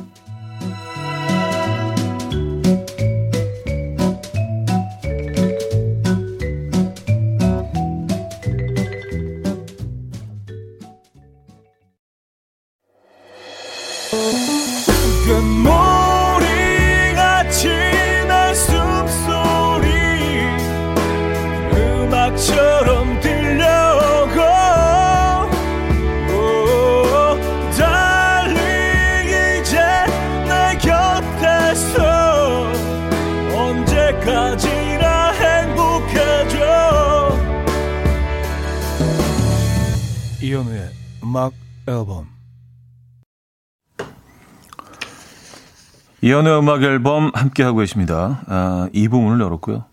이현우의 46.30 46.60
음악 46.60 46.84
앨범 46.84 47.32
함께하고 47.34 47.80
계십니다. 47.80 48.42
아, 48.46 48.88
이 48.94 49.08
부분을 49.08 49.44
열었고요. 49.44 49.86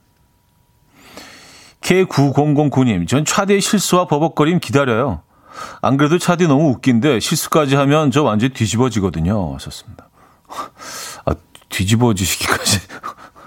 K9009님, 1.81 3.09
전 3.09 3.25
차디의 3.25 3.63
실수와 3.63 4.07
버벅거림 4.07 4.59
기다려요. 4.59 5.23
안 5.81 5.97
그래도 5.97 6.19
차디 6.19 6.47
너무 6.47 6.69
웃긴데 6.73 7.21
실수까지 7.21 7.77
하면 7.77 8.11
저 8.11 8.23
완전 8.23 8.53
뒤집어지거든요. 8.53 9.55
하셨습니다. 9.55 10.11
아, 11.25 11.35
뒤집어지시기까지. 11.71 12.81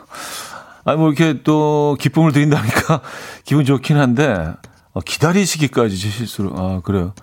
아니, 0.86 0.98
뭐 0.98 1.10
이렇게 1.12 1.44
또 1.44 1.96
기쁨을 2.00 2.32
드린다니까 2.32 3.02
기분 3.46 3.66
좋긴 3.66 3.98
한데, 3.98 4.52
어, 4.94 5.02
기다리시기까지 5.02 5.96
제 5.96 6.10
실수로. 6.10 6.58
아, 6.58 6.82
그래요. 6.84 7.14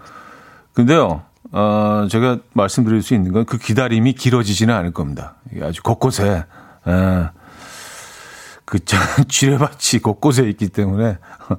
근데요, 0.75 1.25
어, 1.53 2.07
제가 2.11 2.39
말씀드릴 2.53 3.03
수 3.03 3.15
있는 3.15 3.33
건 3.33 3.45
그 3.45 3.59
기다림이 3.59 4.15
길어지지는 4.15 4.75
않을 4.75 4.93
겁니다. 4.93 5.35
아주 5.63 5.83
곳곳에, 5.83 6.45
에, 6.87 7.29
그, 8.65 8.79
지뢰밭이 9.29 10.03
곳곳에 10.03 10.49
있기 10.49 10.69
때문에. 10.69 11.19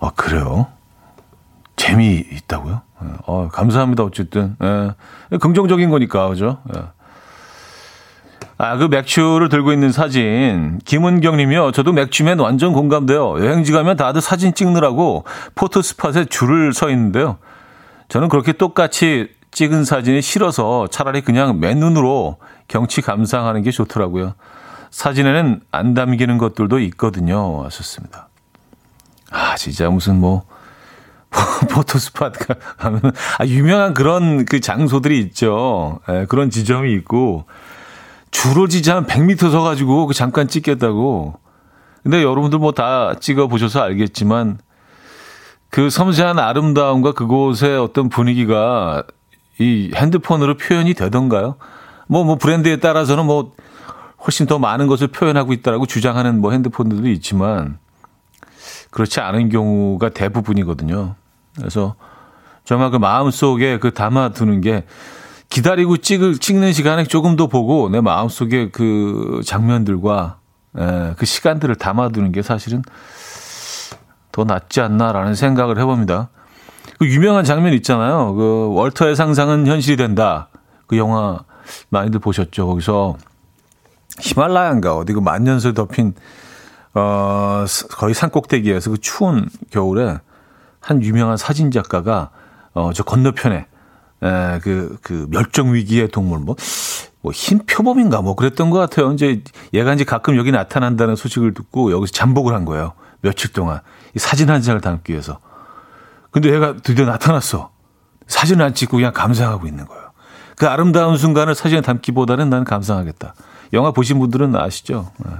아, 0.00 0.10
그래요? 0.16 0.66
재미있다고요? 1.76 2.82
어, 3.26 3.48
감사합니다. 3.52 4.02
어쨌든. 4.02 4.56
예. 4.62 5.38
긍정적인 5.38 5.90
거니까, 5.90 6.28
그죠? 6.28 6.58
예. 6.76 6.82
아, 8.60 8.76
그 8.76 8.84
맥주를 8.84 9.48
들고 9.48 9.72
있는 9.72 9.92
사진. 9.92 10.80
김은경 10.84 11.36
님이요. 11.36 11.70
저도 11.70 11.92
맥주면 11.92 12.40
완전 12.40 12.72
공감돼요. 12.72 13.38
여행지 13.38 13.70
가면 13.70 13.96
다들 13.96 14.20
사진 14.20 14.52
찍느라고 14.52 15.24
포토 15.54 15.80
스팟에 15.80 16.24
줄을 16.24 16.72
서 16.72 16.90
있는데요. 16.90 17.38
저는 18.08 18.28
그렇게 18.28 18.52
똑같이 18.52 19.28
찍은 19.50 19.84
사진이 19.84 20.22
싫어서 20.22 20.88
차라리 20.88 21.20
그냥 21.20 21.60
맨눈으로 21.60 22.38
경치 22.68 23.00
감상하는 23.00 23.62
게 23.62 23.70
좋더라고요. 23.70 24.34
사진에는 24.90 25.60
안 25.70 25.94
담기는 25.94 26.38
것들도 26.38 26.78
있거든요. 26.80 27.64
하셨습니다. 27.64 28.28
아, 29.30 29.56
진짜 29.56 29.90
무슨 29.90 30.18
뭐, 30.20 30.44
포토스팟 31.70 32.32
가면, 32.78 33.12
아, 33.38 33.46
유명한 33.46 33.92
그런 33.92 34.46
그 34.46 34.60
장소들이 34.60 35.18
있죠. 35.20 36.00
예, 36.08 36.24
그런 36.28 36.48
지점이 36.48 36.92
있고, 36.94 37.44
줄을 38.30 38.68
진짜 38.68 38.96
한 38.96 39.06
100m 39.06 39.50
서가지고 39.50 40.06
그 40.06 40.14
잠깐 40.14 40.48
찍겠다고. 40.48 41.38
근데 42.02 42.22
여러분들 42.22 42.58
뭐 42.58 42.72
다 42.72 43.14
찍어 43.20 43.48
보셔서 43.48 43.82
알겠지만, 43.82 44.58
그 45.70 45.90
섬세한 45.90 46.38
아름다움과 46.38 47.12
그곳의 47.12 47.78
어떤 47.78 48.08
분위기가 48.08 49.02
이 49.58 49.90
핸드폰으로 49.94 50.56
표현이 50.56 50.94
되던가요? 50.94 51.56
뭐, 52.06 52.24
뭐 52.24 52.36
브랜드에 52.36 52.76
따라서는 52.76 53.26
뭐 53.26 53.52
훨씬 54.24 54.46
더 54.46 54.58
많은 54.58 54.86
것을 54.86 55.08
표현하고 55.08 55.52
있다라고 55.52 55.86
주장하는 55.86 56.40
뭐 56.40 56.52
핸드폰들도 56.52 57.08
있지만 57.10 57.78
그렇지 58.90 59.20
않은 59.20 59.50
경우가 59.50 60.10
대부분이거든요. 60.10 61.14
그래서 61.56 61.94
정말 62.64 62.90
그 62.90 62.96
마음 62.96 63.30
속에 63.30 63.78
그 63.78 63.92
담아두는 63.92 64.60
게 64.60 64.84
기다리고 65.50 65.96
찍을, 65.98 66.38
찍는 66.38 66.72
시간에 66.72 67.04
조금 67.04 67.36
더 67.36 67.46
보고 67.46 67.88
내 67.88 68.00
마음 68.00 68.28
속에 68.28 68.70
그 68.70 69.40
장면들과 69.44 70.38
에, 70.78 71.14
그 71.16 71.24
시간들을 71.26 71.74
담아두는 71.76 72.32
게 72.32 72.42
사실은 72.42 72.82
더 74.38 74.44
낫지 74.44 74.80
않나라는 74.80 75.34
생각을 75.34 75.78
해봅니다. 75.78 76.28
그 77.00 77.06
유명한 77.08 77.42
장면 77.44 77.72
있잖아요. 77.74 78.34
그 78.34 78.68
월터의 78.72 79.16
상상은 79.16 79.66
현실이 79.66 79.96
된다. 79.96 80.48
그 80.86 80.96
영화 80.96 81.40
많이들 81.88 82.20
보셨죠. 82.20 82.68
거기서 82.68 83.16
히말라야인가 84.20 84.96
어디 84.96 85.12
그 85.12 85.18
만년설 85.18 85.74
덮인 85.74 86.14
어 86.94 87.64
거의 87.90 88.14
산꼭대기에서 88.14 88.90
그 88.92 88.98
추운 88.98 89.48
겨울에 89.70 90.18
한 90.80 91.02
유명한 91.02 91.36
사진 91.36 91.72
작가가 91.72 92.30
어저 92.74 93.02
건너편에 93.02 93.66
에그그 94.22 94.98
그 95.02 95.26
멸종 95.30 95.74
위기의 95.74 96.08
동물 96.08 96.38
뭐 96.38 96.54
뭐 97.22 97.32
흰 97.32 97.58
표범인가 97.66 98.22
뭐 98.22 98.34
그랬던 98.34 98.70
것 98.70 98.78
같아요. 98.78 99.12
이제 99.12 99.42
얘가 99.74 99.92
이제 99.92 100.04
가끔 100.04 100.36
여기 100.36 100.52
나타난다는 100.52 101.16
소식을 101.16 101.54
듣고 101.54 101.90
여기서 101.92 102.12
잠복을 102.12 102.54
한 102.54 102.64
거예요. 102.64 102.92
며칠 103.20 103.52
동안 103.52 103.80
이 104.14 104.18
사진 104.18 104.50
한 104.50 104.62
장을 104.62 104.80
담기 104.80 105.12
위해서. 105.12 105.38
근데 106.30 106.52
얘가 106.52 106.76
드디어 106.76 107.06
나타났어. 107.06 107.70
사진을 108.26 108.64
안 108.64 108.74
찍고 108.74 108.98
그냥 108.98 109.12
감상하고 109.12 109.66
있는 109.66 109.86
거예요. 109.86 110.12
그 110.56 110.66
아름다운 110.66 111.16
순간을 111.16 111.54
사진에 111.54 111.80
담기보다는 111.80 112.50
난 112.50 112.64
감상하겠다. 112.64 113.34
영화 113.72 113.90
보신 113.90 114.18
분들은 114.18 114.54
아시죠? 114.56 115.10
네. 115.24 115.32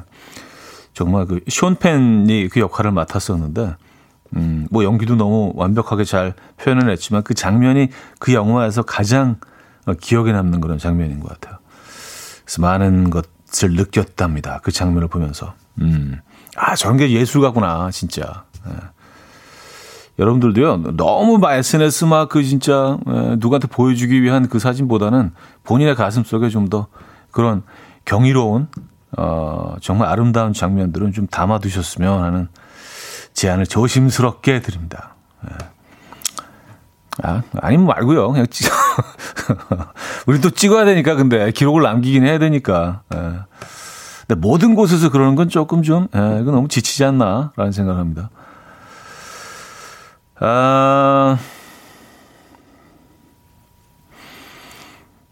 정말 0.95 1.27
그 1.27 1.41
쇼펜이 1.49 2.49
그 2.49 2.61
역할을 2.61 2.93
맡았었는데, 2.93 3.77
음, 4.37 4.67
뭐 4.71 4.85
연기도 4.85 5.17
너무 5.17 5.53
완벽하게 5.55 6.05
잘 6.05 6.35
표현을 6.59 6.91
했지만 6.91 7.23
그 7.23 7.35
장면이 7.35 7.89
그 8.19 8.33
영화에서 8.33 8.83
가장 8.83 9.37
어, 9.87 9.95
기억에 9.95 10.33
남는 10.33 10.61
그런 10.61 10.79
장면인 10.79 11.21
것 11.21 11.29
같아요. 11.29 11.59
그래서 12.45 12.63
많은 12.63 13.11
것을 13.11 13.73
느꼈답니다. 13.75 14.61
그 14.63 14.71
장면을 14.71 15.09
보면서. 15.09 15.55
음, 15.81 16.21
아, 16.59 16.75
저런 16.75 16.97
게 16.97 17.11
예술가구나, 17.11 17.91
진짜. 17.91 18.45
네. 18.67 18.73
여러분들도요, 20.19 20.97
너무 20.97 21.39
SNS 21.47 22.05
막 22.07 22.29
그 22.29 22.43
진짜 22.43 22.99
예, 23.09 23.37
누구한테 23.39 23.69
보여주기 23.69 24.21
위한 24.23 24.49
그 24.49 24.59
사진보다는 24.59 25.31
본인의 25.65 25.95
가슴 25.95 26.25
속에 26.25 26.49
좀 26.49 26.69
더 26.69 26.89
그런 27.31 27.63
경이로운, 28.05 28.69
어, 29.17 29.77
정말 29.81 30.09
아름다운 30.09 30.53
장면들은 30.53 31.13
좀 31.13 31.27
담아두셨으면 31.29 32.23
하는 32.25 32.49
제안을 33.35 33.67
조심스럽게 33.67 34.61
드립니다. 34.61 35.15
예. 35.49 35.55
아, 37.23 37.43
아니면 37.61 37.87
말고요. 37.87 38.31
그냥 38.33 38.47
찍어. 38.49 38.71
우리 40.27 40.41
또 40.41 40.51
찍어야 40.51 40.85
되니까, 40.85 41.15
근데 41.15 41.51
기록을 41.53 41.83
남기긴 41.83 42.25
해야 42.25 42.39
되니까. 42.39 43.03
예. 43.15 43.19
근데 44.29 44.41
모든 44.41 44.75
곳에서 44.75 45.09
그러는 45.09 45.35
건 45.37 45.49
조금 45.49 45.83
좀, 45.83 46.07
예, 46.15 46.41
이거 46.43 46.53
너무 46.53 46.69
지치지 46.69 47.03
않나라는 47.03 47.73
생각을 47.73 47.99
합니다. 47.99 48.29
아, 50.39 51.39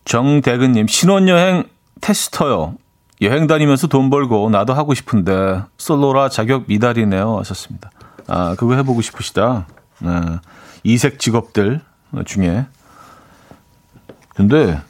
정대근님, 0.06 0.86
신혼여행 0.86 1.64
테스터요. 2.00 2.76
여행 3.20 3.46
다니면서 3.46 3.86
돈 3.86 4.08
벌고 4.08 4.48
나도 4.50 4.72
하고 4.72 4.94
싶은데 4.94 5.62
솔로라 5.76 6.28
자격 6.30 6.64
미달이네요. 6.66 7.38
하셨습니다. 7.38 7.90
아, 8.26 8.54
그거 8.58 8.74
해보고 8.76 9.02
싶으시다. 9.02 9.66
네. 10.00 10.10
이색 10.84 11.18
직업들 11.18 11.80
중에. 12.24 12.66
근데 14.34 14.80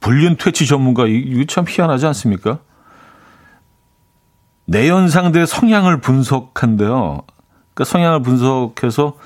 불륜 0.00 0.36
퇴치 0.36 0.66
전문가 0.66 1.06
이거 1.06 1.44
참 1.46 1.64
희한하지 1.68 2.06
않습니까? 2.06 2.58
내연상들의 4.70 5.48
성향을 5.48 6.00
분석한대요. 6.00 7.22
그러니까 7.74 7.84
성향을 7.84 8.22
분석해서 8.22 9.16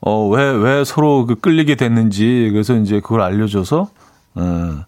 어, 0.00 0.28
왜, 0.28 0.50
왜 0.50 0.84
서로 0.84 1.26
그 1.26 1.36
끌리게 1.36 1.76
됐는지, 1.76 2.48
그래서 2.52 2.74
이제 2.76 3.00
그걸 3.00 3.20
알려줘서, 3.20 3.88
어, 4.34 4.84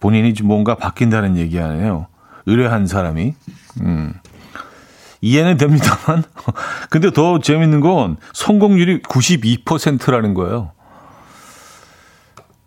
본인이 0.00 0.34
좀 0.34 0.48
뭔가 0.48 0.74
바뀐다는 0.74 1.36
얘기 1.36 1.60
아니에요. 1.60 2.06
의뢰한 2.46 2.86
사람이. 2.86 3.34
음. 3.82 4.14
이해는 5.20 5.56
됩니다만. 5.56 6.24
근데 6.90 7.12
더 7.12 7.40
재밌는 7.40 7.80
건 7.80 8.16
성공률이 8.32 9.02
92%라는 9.02 10.34
거예요. 10.34 10.72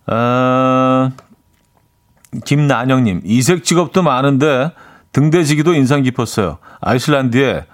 아, 0.07 1.11
김난영님, 2.45 3.21
이색 3.23 3.63
직업도 3.63 4.01
많은데 4.03 4.71
등대지기도 5.11 5.73
인상 5.73 6.03
깊었어요. 6.03 6.57
아이슬란드에 6.79 7.65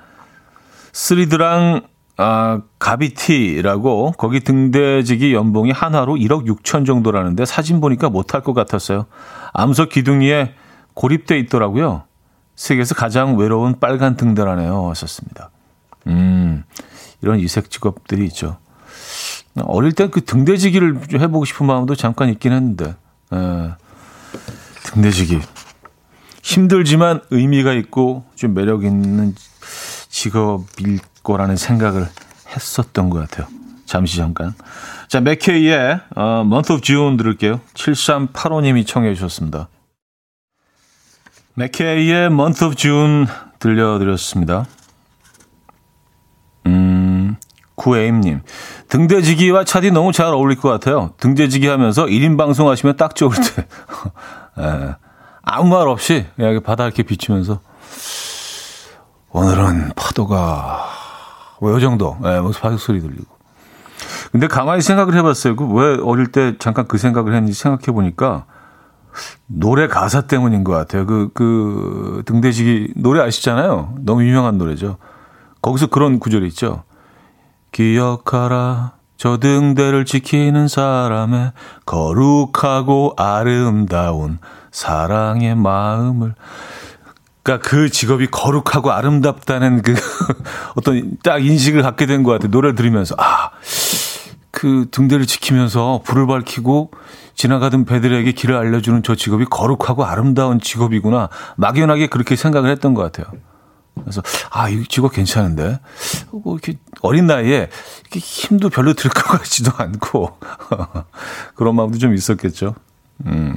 스리드랑 0.91 1.81
아, 2.19 2.61
가비티라고 2.79 4.13
거기 4.17 4.39
등대지기 4.39 5.35
연봉이 5.35 5.71
한화로 5.71 6.15
1억 6.15 6.47
6천 6.47 6.85
정도라는데 6.85 7.45
사진 7.45 7.79
보니까 7.79 8.09
못할 8.09 8.41
것 8.41 8.53
같았어요. 8.53 9.05
암석 9.53 9.89
기둥 9.89 10.21
위에 10.21 10.55
고립돼 10.95 11.37
있더라고요. 11.39 12.03
세계에서 12.55 12.95
가장 12.95 13.37
외로운 13.37 13.79
빨간 13.79 14.17
등대라네요. 14.17 14.89
하셨습니다. 14.89 15.51
음, 16.07 16.63
이런 17.21 17.39
이색 17.39 17.69
직업들이 17.69 18.25
있죠. 18.25 18.57
어릴 19.63 19.91
때그 19.93 20.25
등대지기를 20.25 21.01
해보고 21.13 21.45
싶은 21.45 21.67
마음도 21.67 21.95
잠깐 21.95 22.29
있긴 22.29 22.51
했는데, 22.51 22.95
에, 23.31 23.37
예. 23.37 23.71
등대지기. 24.85 25.39
힘들지만 26.47 27.19
의미가 27.29 27.73
있고 27.73 28.23
좀 28.35 28.53
매력 28.53 28.85
있는 28.85 29.35
직업일 30.07 30.99
거라는 31.21 31.57
생각을 31.57 32.07
했었던 32.55 33.09
것 33.09 33.19
같아요. 33.19 33.47
잠시 33.85 34.15
잠깐. 34.15 34.53
자, 35.09 35.19
맥케이의 35.19 35.99
어, 36.15 36.43
Month 36.45 36.71
of 36.71 36.81
June 36.81 37.17
들을게요. 37.17 37.59
7385님이 37.73 38.87
청해 38.87 39.13
주셨습니다. 39.13 39.67
맥케이의 41.55 42.27
Month 42.27 42.63
of 42.63 42.75
June 42.75 43.25
들려드렸습니다. 43.59 44.67
음, 46.65 47.35
구에임님. 47.75 48.39
등대지기와 48.87 49.65
차디 49.65 49.91
너무 49.91 50.13
잘 50.13 50.27
어울릴 50.27 50.57
것 50.57 50.69
같아요. 50.69 51.13
등대지기 51.17 51.67
하면서 51.67 52.05
1인 52.05 52.37
방송 52.37 52.69
하시면 52.69 52.95
딱 52.95 53.15
좋을 53.15 53.31
때. 53.35 53.67
에, 54.63 54.95
아무 55.49 55.69
말 55.75 55.87
없이 55.87 56.25
그냥 56.35 56.61
바다 56.61 56.83
이렇게 56.85 57.03
비추면서 57.03 57.59
오늘은 59.31 59.91
파도가 59.95 60.85
뭐 61.61 61.71
요 61.71 61.79
정도 61.79 62.17
예, 62.23 62.27
네, 62.29 62.39
뭐 62.41 62.51
파도 62.51 62.77
소리 62.77 62.99
들리고 62.99 63.25
근데 64.31 64.47
가만히 64.47 64.81
생각을 64.81 65.15
해봤어요. 65.15 65.55
그 65.55 65.65
왜 65.65 65.97
어릴 66.03 66.31
때 66.31 66.57
잠깐 66.59 66.87
그 66.87 66.97
생각을 66.97 67.33
했는지 67.33 67.53
생각해 67.57 67.93
보니까 67.93 68.45
노래 69.47 69.87
가사 69.87 70.21
때문인 70.21 70.63
것 70.63 70.73
같아요. 70.73 71.05
그, 71.07 71.29
그 71.33 72.23
등대식이 72.25 72.93
노래 72.97 73.21
아시잖아요. 73.21 73.95
너무 74.01 74.23
유명한 74.23 74.57
노래죠. 74.57 74.97
거기서 75.61 75.87
그런 75.87 76.19
구절이 76.19 76.45
있죠. 76.49 76.83
기억하라. 77.71 78.96
저 79.17 79.37
등대를 79.37 80.05
지키는 80.05 80.67
사람의 80.67 81.51
거룩하고 81.85 83.13
아름다운 83.17 84.39
사랑의 84.71 85.55
마음을. 85.55 86.35
그러니까 87.43 87.67
그 87.67 87.89
직업이 87.89 88.27
거룩하고 88.27 88.91
아름답다는 88.91 89.81
그 89.81 89.95
어떤 90.75 91.17
딱 91.23 91.43
인식을 91.43 91.81
갖게 91.81 92.05
된 92.05 92.23
것 92.23 92.31
같아요. 92.31 92.49
노래를 92.51 92.75
들으면서. 92.75 93.15
아, 93.17 93.49
그 94.51 94.87
등대를 94.91 95.25
지키면서 95.25 96.01
불을 96.03 96.27
밝히고 96.27 96.91
지나가던 97.35 97.85
배들에게 97.85 98.31
길을 98.31 98.55
알려주는 98.55 99.03
저 99.03 99.15
직업이 99.15 99.45
거룩하고 99.45 100.05
아름다운 100.05 100.59
직업이구나. 100.59 101.29
막연하게 101.55 102.07
그렇게 102.07 102.35
생각을 102.35 102.69
했던 102.69 102.93
것 102.93 103.03
같아요. 103.03 103.27
그래서 104.03 104.21
아, 104.49 104.69
이 104.69 104.85
직업 104.87 105.13
괜찮은데. 105.13 105.79
뭐 106.31 106.53
이렇게 106.55 106.77
어린 107.01 107.27
나이에 107.27 107.69
이렇게 108.01 108.19
힘도 108.19 108.69
별로 108.69 108.93
들 108.93 109.09
것 109.11 109.23
같지도 109.23 109.71
않고 109.77 110.37
그런 111.55 111.75
마음도 111.75 111.97
좀 111.97 112.13
있었겠죠. 112.13 112.75
음. 113.25 113.55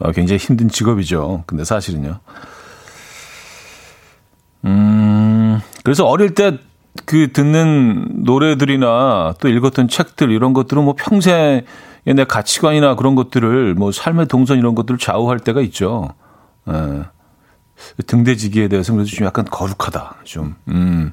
어, 0.00 0.12
굉장히 0.12 0.38
힘든 0.38 0.68
직업이죠. 0.68 1.44
근데 1.46 1.64
사실은요. 1.64 2.20
음. 4.64 5.60
그래서 5.82 6.06
어릴 6.06 6.34
때 6.34 6.58
그 7.04 7.32
듣는 7.32 8.24
노래들이나 8.24 9.34
또 9.40 9.48
읽었던 9.48 9.88
책들 9.88 10.30
이런 10.30 10.52
것들은 10.52 10.84
뭐 10.84 10.94
평생 10.96 11.62
내 12.04 12.24
가치관이나 12.24 12.94
그런 12.96 13.14
것들을 13.14 13.74
뭐 13.74 13.92
삶의 13.92 14.26
동선 14.26 14.58
이런 14.58 14.74
것들을 14.74 14.98
좌우할 14.98 15.38
때가 15.40 15.60
있죠. 15.62 16.08
예. 16.68 17.04
등대지기에 18.06 18.68
대해서 18.68 18.92
그래서 18.92 19.10
좀 19.10 19.26
약간 19.26 19.44
거룩하다. 19.44 20.16
좀, 20.24 20.56
음, 20.68 21.12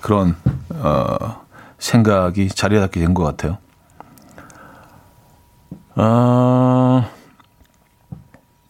그런, 0.00 0.36
어, 0.70 1.44
생각이 1.78 2.48
자리 2.48 2.78
잡게 2.78 3.00
된 3.00 3.14
것 3.14 3.22
같아요. 3.24 3.58
어, 5.94 7.08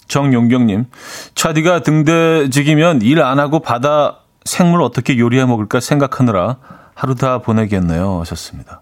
정용경님, 0.09 0.87
차디가 1.35 1.81
등대지기면 1.83 3.02
일 3.02 3.20
안 3.22 3.38
하고 3.40 3.61
바다 3.61 4.20
생물 4.44 4.83
어떻게 4.83 5.18
요리해 5.18 5.44
먹을까 5.44 5.81
생각하느라 5.81 6.59
하루 6.94 7.14
다 7.16 7.38
보내겠네요. 7.38 8.20
하셨습니다. 8.20 8.81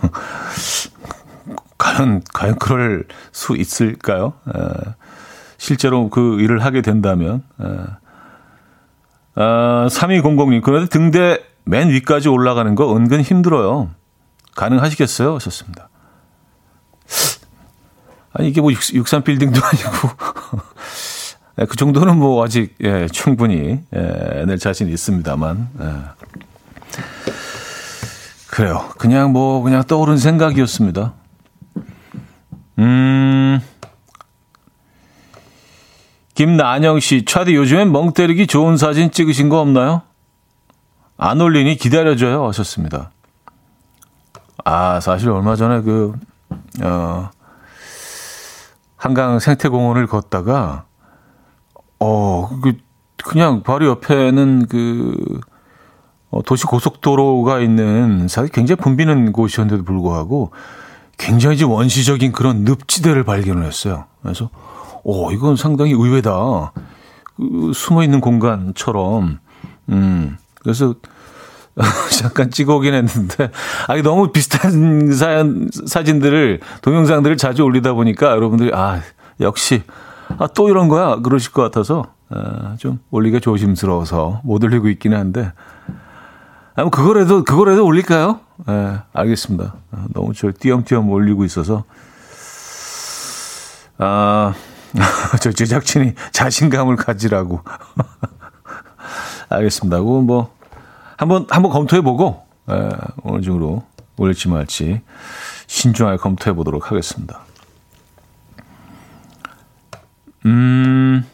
과연, 1.78 2.22
과연 2.34 2.58
그럴 2.58 3.04
수 3.32 3.56
있을까요? 3.56 4.34
에, 4.48 4.60
실제로 5.60 6.08
그 6.08 6.40
일을 6.40 6.64
하게 6.64 6.80
된다면. 6.80 7.44
에. 7.62 7.66
아, 9.34 9.86
3200님, 9.90 10.62
그런데 10.62 10.88
등대 10.88 11.44
맨 11.64 11.90
위까지 11.90 12.30
올라가는 12.30 12.74
거 12.74 12.96
은근 12.96 13.20
힘들어요. 13.20 13.90
가능하시겠어요? 14.56 15.34
하셨습니다. 15.34 15.90
아니, 18.32 18.48
이게 18.48 18.62
뭐 18.62 18.72
63 18.72 19.22
빌딩도 19.22 19.60
아니고. 19.62 20.08
그 21.68 21.76
정도는 21.76 22.16
뭐 22.16 22.42
아직, 22.42 22.74
예, 22.82 23.06
충분히, 23.08 23.80
예, 23.94 24.44
낼 24.46 24.58
자신 24.58 24.88
있습니다만. 24.88 25.68
예. 25.78 25.94
그래요. 28.48 28.88
그냥 28.96 29.32
뭐, 29.32 29.60
그냥 29.62 29.84
떠오른 29.84 30.16
생각이었습니다. 30.16 31.12
음. 32.78 33.39
김난영 36.40 37.00
씨, 37.00 37.26
차디 37.26 37.54
요즘엔 37.54 37.92
멍 37.92 38.14
때리기 38.14 38.46
좋은 38.46 38.78
사진 38.78 39.10
찍으신 39.10 39.50
거 39.50 39.60
없나요? 39.60 40.00
안 41.18 41.38
올리니 41.38 41.76
기다려줘요. 41.76 42.48
하셨습니다. 42.48 43.10
아, 44.64 45.00
사실 45.00 45.28
얼마 45.28 45.54
전에 45.54 45.82
그, 45.82 46.14
어, 46.82 47.28
한강 48.96 49.38
생태공원을 49.38 50.06
걷다가, 50.06 50.86
어, 51.98 52.48
그, 52.62 52.78
그냥 53.22 53.62
바로 53.62 53.88
옆에는 53.88 54.64
그, 54.64 55.40
어, 56.30 56.40
도시 56.40 56.64
고속도로가 56.64 57.60
있는 57.60 58.28
사실 58.28 58.50
굉장히 58.50 58.80
붐비는 58.80 59.32
곳이었는데도 59.32 59.84
불구하고 59.84 60.52
굉장히 61.18 61.64
원시적인 61.64 62.32
그런 62.32 62.64
늪지대를 62.64 63.24
발견을 63.24 63.66
했어요. 63.66 64.06
그래서, 64.22 64.48
오, 65.02 65.30
이건 65.32 65.56
상당히 65.56 65.92
의외다. 65.92 66.72
그, 67.36 67.72
숨어 67.74 68.02
있는 68.02 68.20
공간처럼. 68.20 69.38
음, 69.88 70.36
그래서 70.60 70.94
잠깐 72.18 72.50
찍어오긴 72.50 72.94
했는데, 72.94 73.50
아, 73.88 74.00
너무 74.02 74.32
비슷한 74.32 75.12
사연, 75.12 75.68
사진들을, 75.86 76.60
동영상들을 76.82 77.36
자주 77.36 77.62
올리다 77.62 77.94
보니까 77.94 78.30
여러분들이, 78.32 78.72
아, 78.74 79.00
역시, 79.40 79.82
아, 80.38 80.46
또 80.48 80.68
이런 80.68 80.88
거야? 80.88 81.16
그러실 81.16 81.52
것 81.52 81.62
같아서, 81.62 82.04
아, 82.28 82.76
좀 82.78 82.98
올리기가 83.10 83.40
조심스러워서 83.40 84.40
못 84.44 84.62
올리고 84.62 84.88
있긴 84.88 85.14
한데, 85.14 85.52
아, 86.76 86.82
뭐, 86.82 86.90
그거라도, 86.90 87.44
그거라도 87.44 87.84
올릴까요? 87.84 88.40
예, 88.68 88.72
네, 88.72 88.98
알겠습니다. 89.12 89.74
너무 90.12 90.34
저 90.34 90.50
띄엄띄엄 90.58 91.08
올리고 91.10 91.44
있어서. 91.44 91.84
아, 93.98 94.54
저 95.40 95.52
제작진이 95.52 96.14
자신감을 96.32 96.96
가지라고. 96.96 97.62
알겠습니다. 99.48 99.98
그거 99.98 100.20
뭐, 100.20 100.54
한번, 101.16 101.46
한번 101.50 101.72
검토해보고, 101.72 102.44
예, 102.70 102.88
어느 103.24 103.42
정도 103.42 103.84
올릴지 104.16 104.48
말지 104.48 105.00
신중하게 105.66 106.18
검토해보도록 106.18 106.90
하겠습니다. 106.90 107.40
음, 110.46 111.24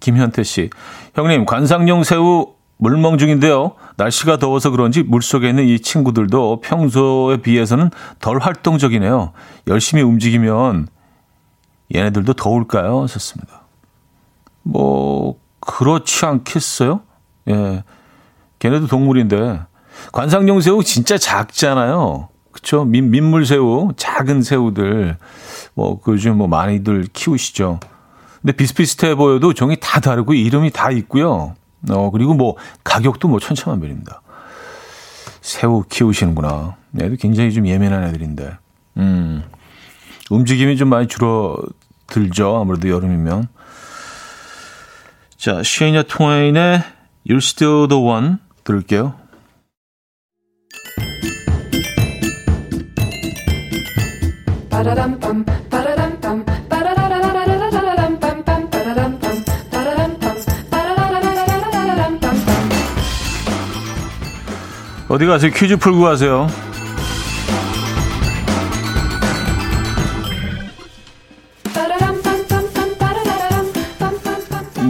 김현태 0.00 0.42
씨. 0.42 0.70
형님, 1.14 1.46
관상용 1.46 2.04
새우 2.04 2.54
물멍 2.78 3.18
중인데요. 3.18 3.72
날씨가 3.96 4.38
더워서 4.38 4.70
그런지 4.70 5.02
물속에 5.02 5.48
있는 5.48 5.66
이 5.66 5.80
친구들도 5.80 6.60
평소에 6.60 7.38
비해서는 7.38 7.90
덜 8.20 8.38
활동적이네요. 8.38 9.32
열심히 9.68 10.02
움직이면 10.02 10.88
얘네들도 11.94 12.34
더울까요? 12.34 13.02
하셨습니다. 13.02 13.62
뭐, 14.62 15.38
그렇지 15.60 16.26
않겠어요? 16.26 17.00
예. 17.48 17.84
걔네도 18.58 18.86
동물인데. 18.86 19.60
관상용 20.12 20.60
새우 20.60 20.82
진짜 20.82 21.16
작잖아요. 21.16 22.28
그쵸? 22.52 22.84
민, 22.84 23.10
민물새우, 23.10 23.92
작은 23.96 24.42
새우들. 24.42 25.16
뭐, 25.74 26.00
그 26.00 26.12
요즘 26.12 26.38
뭐 26.38 26.48
많이들 26.48 27.06
키우시죠. 27.12 27.80
근데 28.40 28.52
비슷비슷해 28.52 29.14
보여도 29.14 29.54
종이 29.54 29.76
다 29.80 30.00
다르고 30.00 30.34
이름이 30.34 30.70
다 30.70 30.90
있고요. 30.90 31.54
어, 31.90 32.10
그리고 32.10 32.34
뭐 32.34 32.56
가격도 32.84 33.28
뭐 33.28 33.38
천차만별입니다. 33.40 34.22
새우 35.40 35.84
키우시는구나. 35.88 36.76
얘도 37.00 37.16
굉장히 37.16 37.52
좀 37.52 37.66
예민한 37.66 38.04
애들인데. 38.04 38.56
음. 38.96 39.44
움직임이 40.30 40.76
좀 40.76 40.88
많이 40.88 41.06
줄어들죠. 41.06 42.56
아무래도 42.56 42.88
여름이면. 42.88 43.48
자, 45.36 45.62
쉐이냐 45.62 46.04
트웨인의 46.04 46.82
You're 47.28 47.36
Still 47.38 47.88
the 47.88 48.02
One 48.02 48.36
들을게요. 48.64 49.14
어디 65.08 65.24
가세요? 65.24 65.52
퀴즈 65.52 65.76
풀고 65.76 66.02
가세요. 66.02 66.48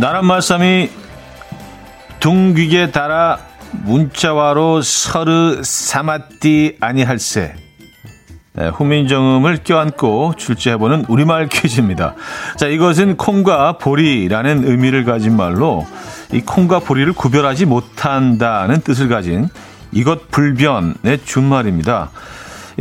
나란 0.01 0.27
말씀이 0.27 0.91
둥귀게 2.21 2.91
달아 2.91 3.39
문자와로 3.71 4.83
서르 4.83 5.63
사마띠 5.63 6.77
아니할세 6.81 7.55
네, 8.53 8.69
후민정음을 8.69 9.59
껴안고 9.65 10.35
출제해보는 10.37 11.07
우리말 11.09 11.49
퀴즈입니다. 11.49 12.15
자, 12.57 12.67
이것은 12.69 13.17
콩과 13.17 13.77
보리라는 13.79 14.67
의미를 14.67 15.05
가진 15.05 15.37
말로 15.37 15.87
이 16.33 16.41
콩과 16.41 16.81
보리를 16.81 17.13
구별하지 17.13 17.67
못한다는 17.67 18.81
뜻을 18.81 19.09
가진 19.09 19.49
이것 19.93 20.31
불변의 20.31 21.21
준말입니다. 21.25 22.11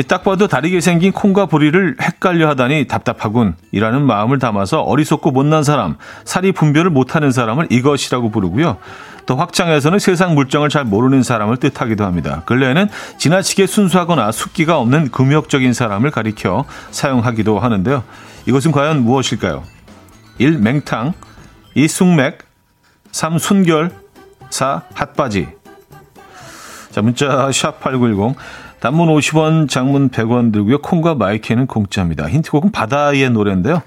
딱 0.03 0.23
봐도 0.23 0.47
다르게 0.47 0.81
생긴 0.81 1.11
콩과 1.13 1.45
보리를 1.45 1.95
헷갈려 2.01 2.49
하다니 2.49 2.87
답답하군. 2.87 3.55
이라는 3.71 4.01
마음을 4.01 4.39
담아서 4.39 4.81
어리석고 4.81 5.31
못난 5.31 5.63
사람, 5.63 5.95
사리 6.25 6.51
분별을 6.51 6.89
못하는 6.89 7.31
사람을 7.31 7.67
이것이라고 7.69 8.29
부르고요. 8.29 8.77
또 9.25 9.35
확장해서는 9.37 9.99
세상 9.99 10.35
물정을 10.35 10.69
잘 10.69 10.83
모르는 10.83 11.23
사람을 11.23 11.57
뜻하기도 11.57 12.03
합니다. 12.03 12.43
근래에는 12.45 12.89
지나치게 13.17 13.67
순수하거나 13.67 14.31
숙기가 14.31 14.77
없는 14.79 15.11
금욕적인 15.11 15.73
사람을 15.73 16.11
가리켜 16.11 16.65
사용하기도 16.91 17.59
하는데요. 17.59 18.03
이것은 18.45 18.71
과연 18.71 19.03
무엇일까요? 19.03 19.63
1. 20.37 20.59
맹탕 20.59 21.13
2. 21.73 21.87
숙맥 21.87 22.39
3. 23.11 23.39
순결 23.39 23.91
4. 24.49 24.83
핫바지 24.93 25.47
자 26.91 27.01
문자 27.01 27.51
샵 27.51 27.79
8910 27.79 28.35
단문 28.79 29.07
50원, 29.09 29.69
장문 29.69 30.09
100원 30.09 30.51
들고요. 30.53 30.79
콩과 30.81 31.15
마이크는 31.15 31.67
공짜입니다. 31.67 32.27
힌트곡은 32.29 32.71
바다의 32.71 33.29
노래인데요. 33.31 33.81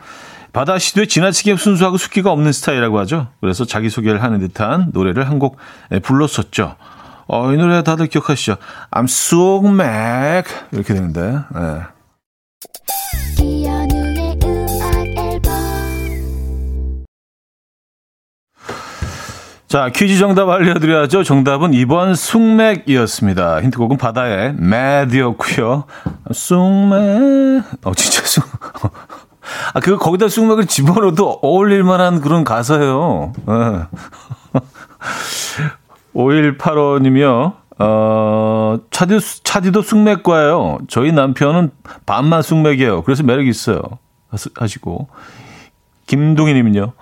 바다 0.53 0.79
시도에 0.79 1.07
지나치게 1.07 1.57
순수하고 1.57 1.98
숙기가 1.98 2.33
없는 2.33 2.53
스타일이라고 2.53 2.98
하죠. 3.01 3.29
그래서 3.40 3.64
자기소개를 3.64 4.22
하는 4.22 4.38
듯한 4.40 4.90
노래를 4.92 5.29
한 5.29 5.38
곡 5.38 5.57
불렀었죠. 6.03 6.74
어, 7.29 7.53
이 7.53 7.57
노래 7.57 7.83
다들 7.85 8.07
기억하시죠? 8.07 8.57
I'm 8.90 9.05
so 9.05 9.61
mad. 9.68 10.48
이렇게 10.72 10.94
되는데. 10.94 11.20
네. 11.55 11.81
자, 19.68 19.90
퀴즈 19.90 20.16
정답 20.16 20.48
알려드려야죠. 20.48 21.24
정답은 21.24 21.72
2번 21.72 22.16
숭맥이었습니다. 22.16 23.61
힌트곡은 23.61 23.98
바다의 23.98 24.54
mad였고요. 24.59 25.85
숭맥. 26.33 27.64
어, 27.85 27.94
진짜 27.94 28.22
숭. 28.24 28.42
아, 29.74 29.81
그거 29.81 29.98
거기다 29.98 30.28
숭맥을 30.28 30.64
집어넣어도 30.64 31.40
어울릴 31.42 31.85
만한 31.85 32.22
그런 32.22 32.44
가사예요. 32.44 33.35
네. 33.46 34.62
5185님이요. 36.14 37.52
어, 37.78 38.78
차디, 38.90 39.18
차디도 39.44 39.83
숭맥과예요. 39.83 40.78
저희 40.88 41.12
남편은 41.12 41.72
반만 42.07 42.40
숭맥이에요. 42.40 43.02
그래서 43.02 43.22
매력이 43.22 43.50
있어요. 43.50 43.83
하시고. 44.57 45.09
김동희님은요. 46.07 46.92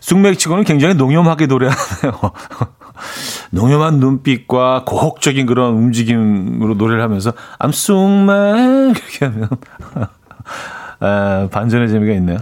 쑥맥치고는 0.00 0.64
굉장히 0.64 0.94
농염하게 0.94 1.46
노래하네요. 1.46 2.20
농염한 3.50 3.98
눈빛과 3.98 4.84
고혹적인 4.86 5.46
그런 5.46 5.74
움직임으로 5.74 6.74
노래를 6.74 7.02
하면서 7.02 7.32
I'm 7.58 7.72
쑥맥 7.72 8.96
이렇게 8.96 9.24
하면 9.26 9.48
아, 11.00 11.48
반전의 11.50 11.88
재미가 11.88 12.12
있네요. 12.14 12.38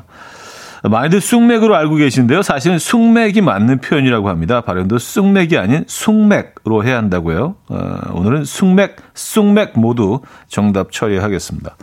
많이들 0.83 1.21
쑥맥으로 1.21 1.75
알고 1.75 1.97
계신데요. 1.97 2.43
사실은 2.43 2.79
쑥맥이 2.79 3.41
맞는 3.41 3.81
표현이라고 3.81 4.29
합니다. 4.29 4.61
발음도 4.61 4.99
쑥맥이 4.99 5.59
아닌 5.59 5.85
쑥맥으로 5.87 6.85
해야 6.85 6.97
한다고요. 6.99 7.57
어, 7.69 7.99
오늘은 8.13 8.45
쑥맥, 8.45 8.97
쑥맥 9.15 9.73
모두 9.75 10.21
정답 10.47 10.93
처리하겠습니다. 10.93 11.77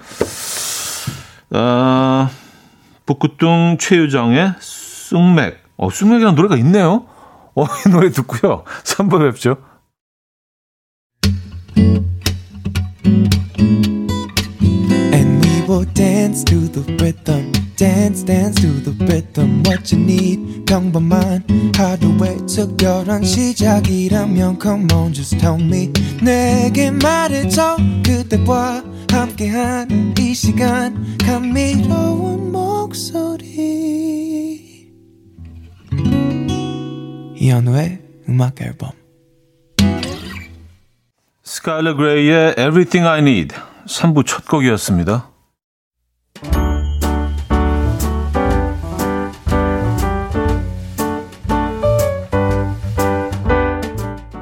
어, 1.51 2.29
북구뚱 3.05 3.77
최유정의 3.79 4.53
쑥맥. 4.59 5.64
어, 5.77 5.89
쑥맥이라는 5.89 6.35
노래가 6.35 6.57
있네요. 6.57 7.05
어, 7.55 7.63
이 7.63 7.89
노래 7.89 8.09
듣고요. 8.11 8.63
3번 8.83 9.31
뵙죠. 9.31 9.57
함께한 29.11 30.13
이 30.19 30.33
시간. 30.33 31.17
감미로운 31.25 32.51
목소리. 32.51 34.24
이현우의 37.45 37.99
음악 38.27 38.59
앨범 38.59 38.89
스카일러 41.43 41.95
그레이의 41.95 42.53
Everything 42.53 43.07
I 43.07 43.19
Need 43.19 43.55
3부 43.85 44.25
첫 44.25 44.47
곡이었습니다. 44.47 45.29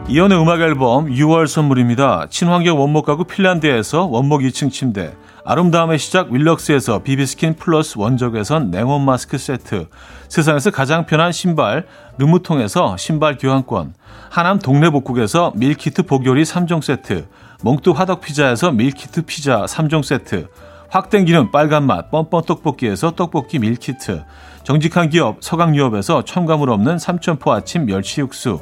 이현우의 0.08 0.42
음악 0.42 0.62
앨범 0.62 1.08
6월 1.08 1.48
선물입니다. 1.48 2.28
친환경 2.30 2.80
원목 2.80 3.06
가구 3.06 3.26
핀란드에서 3.26 4.06
원목 4.06 4.44
2층 4.44 4.72
침대 4.72 5.14
아름다움의 5.46 6.00
시작 6.00 6.32
윌럭스에서 6.32 7.04
비비스킨 7.04 7.56
플러스 7.56 7.98
원적외선 7.98 8.72
냉온 8.72 9.04
마스크 9.04 9.38
세트. 9.38 9.88
세상에서 10.30 10.72
가장 10.72 11.06
편한 11.06 11.34
신발 11.34 11.86
르무통에서 12.18 12.96
신발 12.96 13.38
교환권. 13.38 13.94
하남 14.30 14.60
동네복국에서 14.60 15.52
밀키트 15.56 16.04
복요리 16.04 16.44
3종 16.44 16.82
세트. 16.82 17.28
몽뚜 17.62 17.92
화덕피자에서 17.92 18.72
밀키트 18.72 19.24
피자 19.24 19.66
3종 19.66 20.04
세트. 20.04 20.48
확 20.90 21.10
땡기는 21.10 21.52
빨간맛 21.52 22.10
뻔뻔 22.10 22.44
떡볶이에서 22.46 23.12
떡볶이 23.12 23.60
밀키트. 23.60 24.24
정직한 24.64 25.10
기업 25.10 25.38
서강유업에서 25.42 26.24
첨가물 26.24 26.70
없는 26.70 26.98
삼천포 26.98 27.52
아침 27.52 27.86
멸치 27.86 28.22
육수 28.22 28.62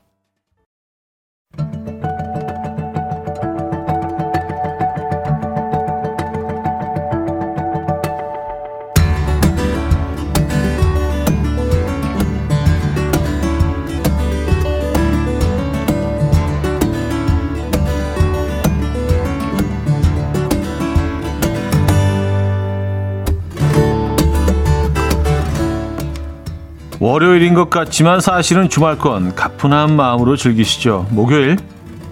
월요일인 27.01 27.55
것 27.55 27.71
같지만 27.71 28.21
사실은 28.21 28.69
주말권 28.69 29.33
가뿐한 29.33 29.95
마음으로 29.95 30.35
즐기시죠. 30.35 31.07
목요일 31.09 31.57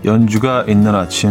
연주가 0.04 0.65
있는 0.67 0.95
아침 0.95 1.30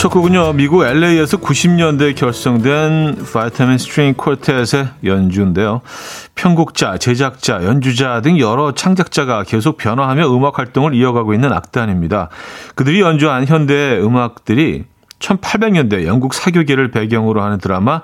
첫 0.00 0.08
곡은요, 0.08 0.54
미국 0.54 0.82
LA에서 0.86 1.36
90년대에 1.36 2.16
결성된 2.16 3.22
Vitamin 3.34 3.76
String 3.76 4.14
Quartet의 4.14 4.92
연주인데요. 5.04 5.82
편곡자, 6.34 6.96
제작자, 6.96 7.66
연주자 7.66 8.22
등 8.22 8.38
여러 8.38 8.72
창작자가 8.72 9.42
계속 9.42 9.76
변화하며 9.76 10.34
음악 10.34 10.58
활동을 10.58 10.94
이어가고 10.94 11.34
있는 11.34 11.52
악단입니다. 11.52 12.30
그들이 12.76 13.02
연주한 13.02 13.44
현대 13.44 14.00
음악들이 14.00 14.84
1800년대 15.18 16.06
영국 16.06 16.32
사교계를 16.32 16.90
배경으로 16.92 17.42
하는 17.42 17.58
드라마 17.58 18.00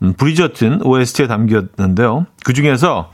음, 0.00 0.14
브리저튼 0.14 0.80
OST에 0.80 1.26
담겼는데요. 1.26 2.24
그 2.42 2.54
중에서 2.54 3.10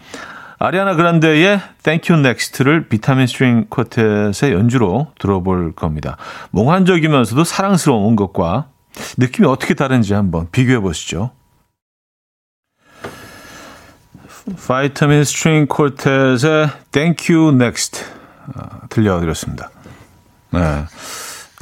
아리아나 0.58 0.94
그란데의 0.94 1.60
Thank 1.82 2.14
You 2.14 2.26
Next를 2.26 2.88
Vitamin 2.88 3.26
String 3.26 3.66
Quartet의 3.68 4.52
연주로 4.52 5.08
들어볼 5.18 5.74
겁니다. 5.74 6.16
몽환적이면서도 6.50 7.44
사랑스러운 7.44 8.16
원곡과 8.16 8.68
느낌이 9.18 9.48
어떻게 9.48 9.74
다른지 9.74 10.14
한번 10.14 10.48
비교해 10.52 10.78
보시죠. 10.78 11.30
Vitamin 14.66 15.24
String 15.24 15.66
Quartet의 15.66 16.70
Thank 16.92 17.34
You 17.34 17.54
Next 17.54 18.04
아, 18.54 18.86
들려드렸습니다. 18.90 19.70
네. 20.50 20.84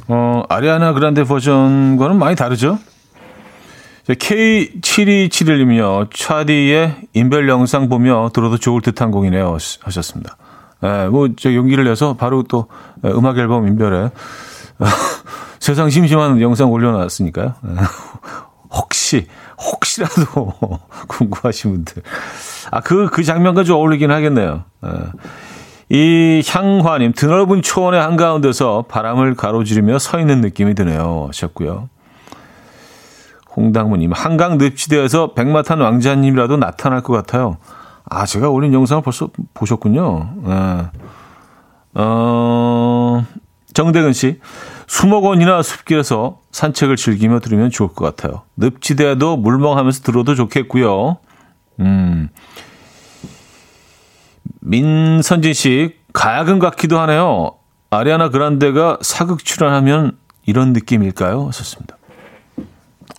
어, 0.09 0.43
아리아나 0.49 0.93
그란데 0.93 1.25
버전과는 1.25 2.19
많이 2.19 2.37
다르죠? 2.37 2.79
K7271님이요. 4.09 6.09
차디의 6.13 7.09
인별 7.13 7.49
영상 7.49 7.89
보며 7.89 8.31
들어도 8.33 8.59
좋을 8.59 8.83
듯한 8.83 9.11
곡이네요. 9.11 9.57
하셨습니다. 9.81 10.37
예, 10.85 11.07
뭐, 11.07 11.29
저 11.37 11.55
용기를 11.55 11.85
내서 11.85 12.15
바로 12.15 12.43
또 12.43 12.67
음악 13.05 13.39
앨범 13.39 13.69
인별에 13.69 14.11
세상 15.61 15.91
심심한 15.91 16.41
영상 16.41 16.73
올려놨으니까요. 16.73 17.55
예. 17.65 17.75
혹시, 18.71 19.27
혹시라도 19.59 20.55
궁금하신 21.07 21.73
분들. 21.73 22.03
아, 22.71 22.81
그, 22.81 23.09
그 23.11 23.23
장면과 23.23 23.65
좀 23.65 23.77
어울리긴 23.77 24.11
하겠네요. 24.11 24.65
예. 24.85 24.89
이 25.91 26.43
향화님, 26.47 27.13
드넓은 27.13 27.63
초원의 27.63 28.01
한가운데서 28.01 28.87
바람을 28.89 29.35
가로지르며 29.35 29.99
서 29.99 30.19
있는 30.19 30.41
느낌이 30.41 30.75
드네요. 30.75 31.27
하셨고요. 31.29 31.91
홍당무님, 33.57 34.13
한강 34.13 34.59
늪지대에서 34.59 35.35
백마탄 35.35 35.81
왕자님이라도 35.81 36.57
나타날 36.57 37.03
것 37.03 37.13
같아요. 37.13 37.59
아, 38.05 38.27
제가 38.27 38.49
올린 38.49 38.73
영상을 38.73 39.03
벌써 39.03 39.29
보셨군요. 39.55 40.35
네. 40.45 40.87
어, 41.95 43.25
정대근 43.75 44.13
씨, 44.13 44.41
수목원이나 44.87 45.63
숲길에서 45.63 46.39
산책을 46.51 46.97
즐기며 46.97 47.41
들으면 47.41 47.71
좋을 47.71 47.91
것 47.91 48.05
같아요. 48.05 48.43
늪지대에도 48.57 49.37
물멍하면서 49.37 50.03
들어도 50.03 50.35
좋겠고요. 50.35 51.19
음. 51.81 52.29
민선진 54.61 55.53
씨, 55.55 55.97
가야금 56.13 56.59
같기도 56.59 56.99
하네요. 57.01 57.53
아리아나 57.91 58.31
그란데가 58.31 58.99
사극 59.03 59.45
출연하면 59.45 60.17
이런 60.47 60.73
느낌일까요? 60.73 61.47
하셨습니다. 61.49 61.97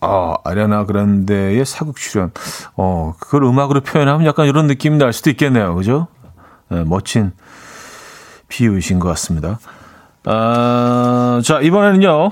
아, 0.02 0.36
아리아나 0.44 0.86
그란데의 0.86 1.66
사극 1.66 1.96
출연. 1.96 2.32
어, 2.76 3.14
그걸 3.20 3.44
음악으로 3.44 3.82
표현하면 3.82 4.26
약간 4.26 4.48
이런 4.48 4.68
느낌이 4.68 4.98
날 4.98 5.14
수도 5.14 5.30
있겠네요. 5.30 5.76
그죠? 5.76 6.08
네, 6.70 6.84
멋진 6.84 7.32
비유이신 8.48 9.00
것 9.00 9.08
같습니다. 9.10 9.60
아, 10.26 11.42
자, 11.44 11.60
이번에는요. 11.62 12.32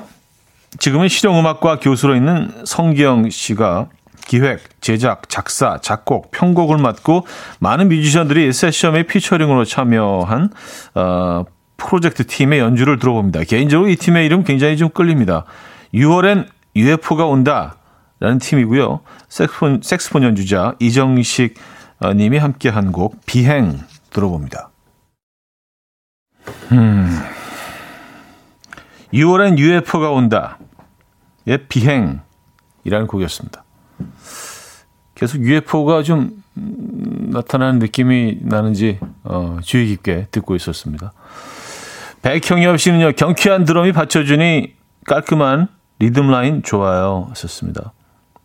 지금은 0.80 1.08
실용음악과 1.08 1.80
교수로 1.80 2.16
있는 2.16 2.52
성기영 2.66 3.30
씨가 3.30 3.88
기획, 4.26 4.62
제작, 4.82 5.28
작사, 5.30 5.80
작곡, 5.82 6.32
편곡을 6.32 6.78
맡고 6.78 7.26
많은 7.60 7.90
뮤지션들이 7.90 8.54
세션의 8.54 9.08
피처링으로 9.08 9.66
참여한 9.66 10.50
어, 10.96 11.44
프로젝트 11.76 12.26
팀의 12.26 12.60
연주를 12.60 13.00
들어봅니다. 13.00 13.44
개인적으로 13.44 13.90
이 13.90 13.96
팀의 13.96 14.26
이름 14.26 14.44
굉장히 14.44 14.78
좀 14.78 14.90
끌립니다. 14.90 15.46
6월엔 15.94 16.46
UFO가 16.76 17.26
온다라는 17.26 18.40
팀이고요. 18.40 19.02
섹스폰, 19.30 19.82
섹스폰 19.84 20.24
연주자 20.24 20.76
이정식 20.80 21.56
어, 22.00 22.14
님이 22.14 22.38
함께 22.38 22.70
한 22.70 22.92
곡 22.92 23.26
비행 23.26 23.80
들어봅니다. 24.10 24.70
음. 26.72 27.20
6월엔 29.14 29.58
UFO가 29.58 30.10
온다. 30.12 30.58
예, 31.48 31.58
비행이라는 31.58 33.08
곡이었습니다. 33.08 33.64
계속 35.16 35.42
UFO가 35.42 36.04
좀 36.04 36.42
나타나는 36.56 37.80
느낌이 37.80 38.40
나는지 38.42 39.00
어, 39.24 39.58
주의 39.64 39.88
깊게 39.88 40.28
듣고 40.32 40.56
있었습니다. 40.56 41.12
백형엽 42.22 42.80
씨는요, 42.80 43.14
경쾌한 43.14 43.66
드럼이 43.66 43.92
받쳐주니 43.94 44.76
깔끔한 45.06 45.68
리듬 46.02 46.32
라인 46.32 46.64
좋아요. 46.64 47.28
하셨습니다. 47.30 47.94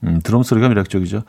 음, 0.04 0.20
드럼 0.22 0.42
소리가 0.42 0.68
매력적이죠. 0.68 1.22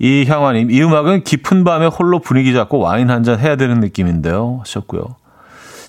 이향화님, 0.00 0.70
이 0.72 0.82
음악은 0.82 1.22
깊은 1.22 1.62
밤에 1.64 1.86
홀로 1.86 2.18
분위기 2.20 2.52
잡고 2.52 2.78
와인 2.78 3.10
한 3.10 3.22
잔 3.22 3.38
해야 3.38 3.54
되는 3.56 3.78
느낌인데요. 3.80 4.58
하셨고요. 4.60 5.16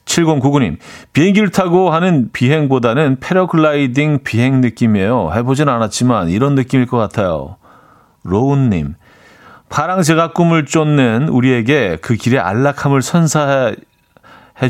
7099님, 0.05 0.77
비행기를 1.13 1.49
타고 1.49 1.89
하는 1.91 2.29
비행보다는 2.31 3.17
패러글라이딩 3.19 4.19
비행 4.23 4.61
느낌이에요. 4.61 5.31
해보진 5.33 5.69
않았지만 5.69 6.29
이런 6.29 6.53
느낌일 6.55 6.85
것 6.87 6.97
같아요. 6.97 7.57
로운님, 8.23 8.95
파랑새가 9.69 10.33
꿈을 10.33 10.65
쫓는 10.65 11.29
우리에게 11.29 11.97
그 12.01 12.15
길의 12.15 12.39
안락함을 12.39 13.01
선사해 13.01 13.75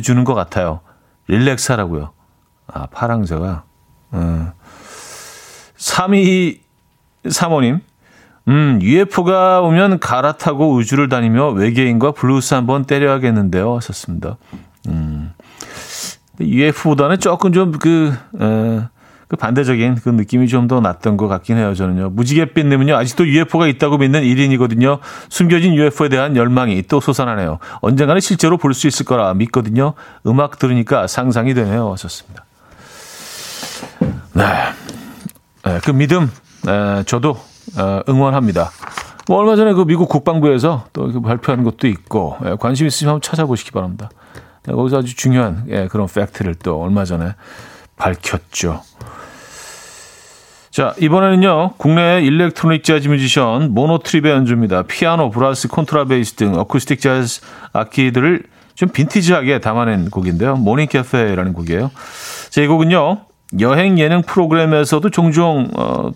주는 0.01 0.23
것 0.23 0.33
같아요. 0.33 0.79
relax하라고요. 1.27 2.11
아, 2.67 2.85
파랑새가. 2.87 3.63
음. 4.13 4.51
3235님, 5.79 7.79
음, 8.47 8.79
UFO가 8.81 9.61
오면 9.61 9.99
갈아타고 9.99 10.73
우주를 10.73 11.09
다니며 11.09 11.49
외계인과 11.49 12.11
블루스 12.11 12.53
한번 12.53 12.85
때려야겠는데요. 12.85 13.75
하셨습니다. 13.77 14.37
음, 14.87 15.33
UFO보다는 16.39 17.19
조금 17.19 17.53
좀 17.53 17.71
그, 17.73 18.13
에, 18.41 18.81
그 19.27 19.35
반대적인 19.35 19.95
그 19.95 20.09
느낌이 20.09 20.47
좀더 20.47 20.79
낫던 20.81 21.17
것 21.17 21.27
같긴 21.27 21.57
해요, 21.57 21.75
저는요. 21.75 22.09
무지갯빛님은요, 22.09 22.95
아직도 22.95 23.27
UFO가 23.27 23.67
있다고 23.67 23.99
믿는 23.99 24.23
1인이거든요. 24.23 24.97
숨겨진 25.29 25.75
UFO에 25.75 26.09
대한 26.09 26.35
열망이 26.35 26.81
또 26.87 26.99
솟아나네요. 26.99 27.59
언젠가는 27.81 28.19
실제로 28.21 28.57
볼 28.57 28.73
수 28.73 28.87
있을 28.87 29.05
거라 29.05 29.31
믿거든요. 29.35 29.93
음악 30.25 30.57
들으니까 30.57 31.05
상상이 31.05 31.53
되네요. 31.53 31.91
하셨습니다. 31.91 32.43
네. 34.33 34.43
네, 35.65 35.79
그 35.83 35.91
믿음 35.91 36.31
네, 36.63 37.03
저도 37.05 37.37
어, 37.77 38.01
응원합니다. 38.07 38.71
뭐 39.27 39.37
얼마 39.37 39.55
전에 39.55 39.73
그 39.73 39.85
미국 39.85 40.09
국방부에서 40.09 40.85
또 40.91 41.21
발표한 41.21 41.63
것도 41.63 41.87
있고 41.87 42.37
예, 42.45 42.55
관심 42.59 42.87
있으시면 42.87 43.13
한번 43.13 43.21
찾아보시기 43.21 43.71
바랍니다. 43.71 44.09
네, 44.65 44.73
거기서 44.73 44.99
아주 44.99 45.15
중요한 45.15 45.65
예, 45.69 45.87
그런 45.87 46.07
팩트를 46.07 46.55
또 46.55 46.81
얼마 46.81 47.05
전에 47.05 47.35
밝혔죠. 47.95 48.81
자, 50.71 50.95
이번에는요, 50.99 51.73
국내 51.77 52.21
일렉트로닉 52.21 52.83
재즈 52.83 53.07
뮤지션 53.07 53.73
모노트립의 53.73 54.31
연주입니다. 54.31 54.83
피아노, 54.83 55.29
브라스, 55.29 55.67
콘트라베이스 55.67 56.35
등 56.35 56.55
어쿠스틱 56.55 57.01
재즈 57.01 57.41
악기들을 57.73 58.43
좀 58.75 58.89
빈티지하게 58.89 59.59
담아낸 59.59 60.09
곡인데요. 60.09 60.55
Morning 60.55 60.87
Cafe라는 60.87 61.53
곡이에요. 61.53 61.91
자, 62.49 62.61
이 62.61 62.67
곡은요, 62.67 63.25
여행 63.59 63.97
예능 63.97 64.21
프로그램에서도 64.21 65.09
종종 65.09 65.69
어, 65.75 66.11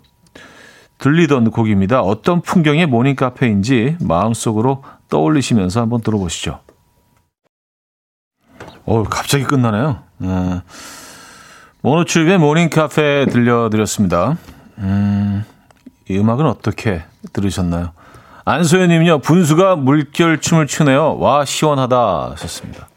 들리던 1.00 1.52
곡입니다. 1.52 2.02
어떤 2.02 2.42
풍경의 2.42 2.86
morning 2.86 3.16
카페인지 3.16 3.98
마음속으로 4.00 4.84
떠올리시면서 5.10 5.82
한번 5.82 6.02
들어보시죠. 6.02 6.60
어, 8.86 9.04
갑자기 9.04 9.44
끝나네요. 9.44 10.00
네. 10.18 10.62
모노트립의 11.82 12.38
Morning 12.38 12.70
Cafe 12.70 13.26
들려드렸습니다. 13.26 14.38
음, 14.78 15.44
이 16.10 16.18
음악은 16.18 16.46
어떻게 16.46 17.04
들으셨나요? 17.34 17.92
안소연님요, 18.46 19.20
분수가 19.20 19.78
물결 19.78 20.40
춤을 20.42 20.68
추네요. 20.68 21.18
와, 21.18 21.46
시원하다. 21.46 22.32
하셨습니다. 22.32 22.88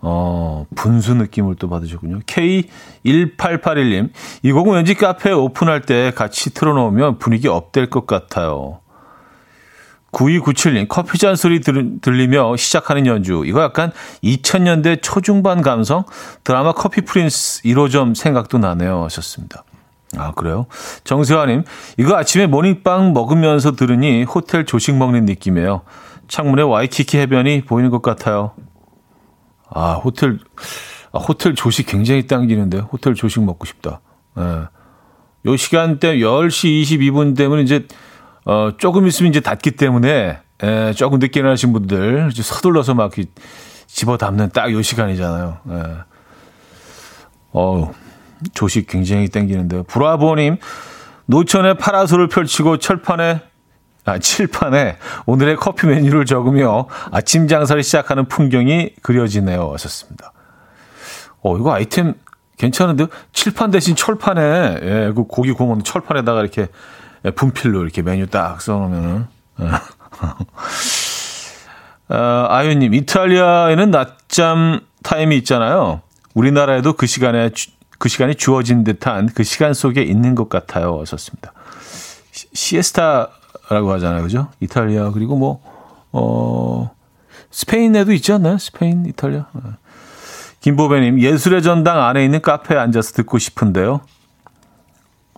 어, 0.00 0.66
분수 0.74 1.14
느낌을 1.14 1.56
또 1.56 1.68
받으셨군요. 1.68 2.20
K1881님, 2.20 4.10
이 4.42 4.52
곡은 4.52 4.74
왠지 4.74 4.94
카페 4.94 5.32
오픈할 5.32 5.82
때 5.82 6.12
같이 6.14 6.52
틀어놓으면 6.52 7.18
분위기 7.18 7.48
up될 7.48 7.90
것 7.90 8.06
같아요. 8.06 8.80
9297님, 10.12 10.86
커피 10.88 11.18
잔 11.18 11.36
소리 11.36 11.60
들, 11.60 12.00
들리며 12.00 12.56
시작하는 12.56 13.06
연주. 13.06 13.42
이거 13.44 13.62
약간 13.62 13.92
2000년대 14.24 15.00
초중반 15.02 15.60
감성? 15.60 16.04
드라마 16.42 16.72
커피 16.72 17.02
프린스 17.02 17.62
1호점 17.64 18.14
생각도 18.14 18.58
나네요. 18.58 19.04
하셨습니다. 19.04 19.64
아, 20.16 20.32
그래요? 20.32 20.66
정세화님, 21.04 21.64
이거 21.98 22.16
아침에 22.16 22.46
모닝빵 22.46 23.12
먹으면서 23.12 23.72
들으니 23.72 24.24
호텔 24.24 24.64
조식 24.64 24.96
먹는 24.96 25.26
느낌이에요. 25.26 25.82
창문에 26.28 26.62
와이키키 26.62 27.18
해변이 27.18 27.62
보이는 27.62 27.90
것 27.90 28.00
같아요. 28.00 28.52
아, 29.70 29.94
호텔, 29.94 30.38
아, 31.12 31.18
호텔 31.18 31.54
조식 31.54 31.86
굉장히 31.86 32.26
당기는데, 32.26 32.78
호텔 32.78 33.14
조식 33.14 33.42
먹고 33.44 33.64
싶다. 33.64 34.00
예. 34.38 34.66
요 35.46 35.56
시간대 35.56 36.18
10시 36.18 36.82
22분 36.82 37.36
되면 37.36 37.60
이제, 37.60 37.86
어, 38.44 38.70
조금 38.78 39.06
있으면 39.06 39.30
이제 39.30 39.40
닫기 39.40 39.72
때문에, 39.72 40.38
예, 40.62 40.92
조금 40.96 41.18
늦게 41.18 41.40
일어나신 41.40 41.72
분들, 41.72 42.28
이제 42.32 42.42
서둘러서 42.42 42.94
막 42.94 43.12
집어 43.86 44.16
담는 44.16 44.50
딱 44.50 44.70
요 44.72 44.82
시간이잖아요. 44.82 45.58
예. 45.70 45.82
어우. 47.52 47.92
조식 48.52 48.86
굉장히 48.86 49.28
땡기는데요. 49.28 49.84
브라보님, 49.84 50.58
노천의 51.26 51.78
파라솔을 51.78 52.28
펼치고 52.28 52.76
철판에, 52.78 53.40
아, 54.06 54.18
칠판에 54.18 54.98
오늘의 55.26 55.56
커피 55.56 55.88
메뉴를 55.88 56.24
적으며 56.26 56.86
아침 57.10 57.48
장사를 57.48 57.82
시작하는 57.82 58.26
풍경이 58.26 58.94
그려지네요. 59.02 59.72
하셨습니다. 59.74 60.32
어, 61.42 61.58
이거 61.58 61.74
아이템 61.74 62.14
괜찮은데요? 62.56 63.08
칠판 63.32 63.72
대신 63.72 63.96
철판에, 63.96 64.78
예, 64.80 65.12
그 65.14 65.24
고기 65.24 65.52
구우면 65.52 65.82
철판에다가 65.82 66.40
이렇게 66.40 66.68
분필로 67.34 67.82
이렇게 67.82 68.02
메뉴 68.02 68.26
딱 68.28 68.62
써놓으면은. 68.62 69.26
예. 69.60 69.64
어, 72.14 72.46
아유님, 72.48 72.94
이탈리아에는 72.94 73.90
낮잠 73.90 74.80
타임이 75.02 75.36
있잖아요. 75.38 76.00
우리나라에도 76.34 76.92
그 76.92 77.06
시간에 77.06 77.50
그 77.98 78.08
시간이 78.08 78.36
주어진 78.36 78.84
듯한 78.84 79.30
그 79.34 79.42
시간 79.42 79.74
속에 79.74 80.02
있는 80.02 80.34
것 80.34 80.48
같아요. 80.48 81.04
썼습니다. 81.04 81.52
시에스타 82.30 83.30
라고 83.70 83.92
하잖아요. 83.92 84.22
그죠? 84.22 84.48
이탈리아, 84.60 85.10
그리고 85.10 85.36
뭐, 85.36 85.60
어, 86.12 86.90
스페인에도 87.50 88.12
있지 88.12 88.32
않나요? 88.32 88.58
스페인, 88.58 89.06
이탈리아. 89.06 89.46
네. 89.52 89.62
김보배님, 90.60 91.20
예술의 91.20 91.62
전당 91.62 92.02
안에 92.02 92.24
있는 92.24 92.40
카페에 92.42 92.76
앉아서 92.78 93.12
듣고 93.12 93.38
싶은데요. 93.38 94.00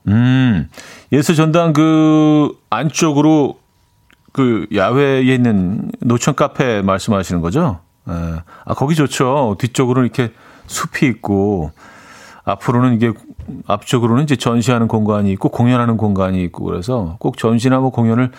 음, 0.08 0.68
예술 1.12 1.34
전당 1.34 1.72
그 1.72 2.58
안쪽으로 2.70 3.58
그 4.32 4.66
야외에 4.74 5.22
있는 5.22 5.90
노천 6.00 6.34
카페 6.34 6.80
말씀하시는 6.82 7.40
거죠? 7.40 7.80
예. 8.08 8.12
아, 8.64 8.74
거기 8.74 8.94
좋죠. 8.94 9.56
뒤쪽으로 9.58 10.02
이렇게 10.02 10.32
숲이 10.66 11.06
있고, 11.06 11.72
앞으로는 12.44 12.94
이게 12.94 13.12
앞쪽으로는 13.66 14.24
이제 14.24 14.36
전시하는 14.36 14.88
공간이 14.88 15.30
있고 15.32 15.48
공연하는 15.50 15.96
공간이 15.96 16.42
있고 16.44 16.64
그래서 16.64 17.16
꼭 17.18 17.36
전시나 17.38 17.78
뭐 17.78 17.90
공연을 17.90 18.30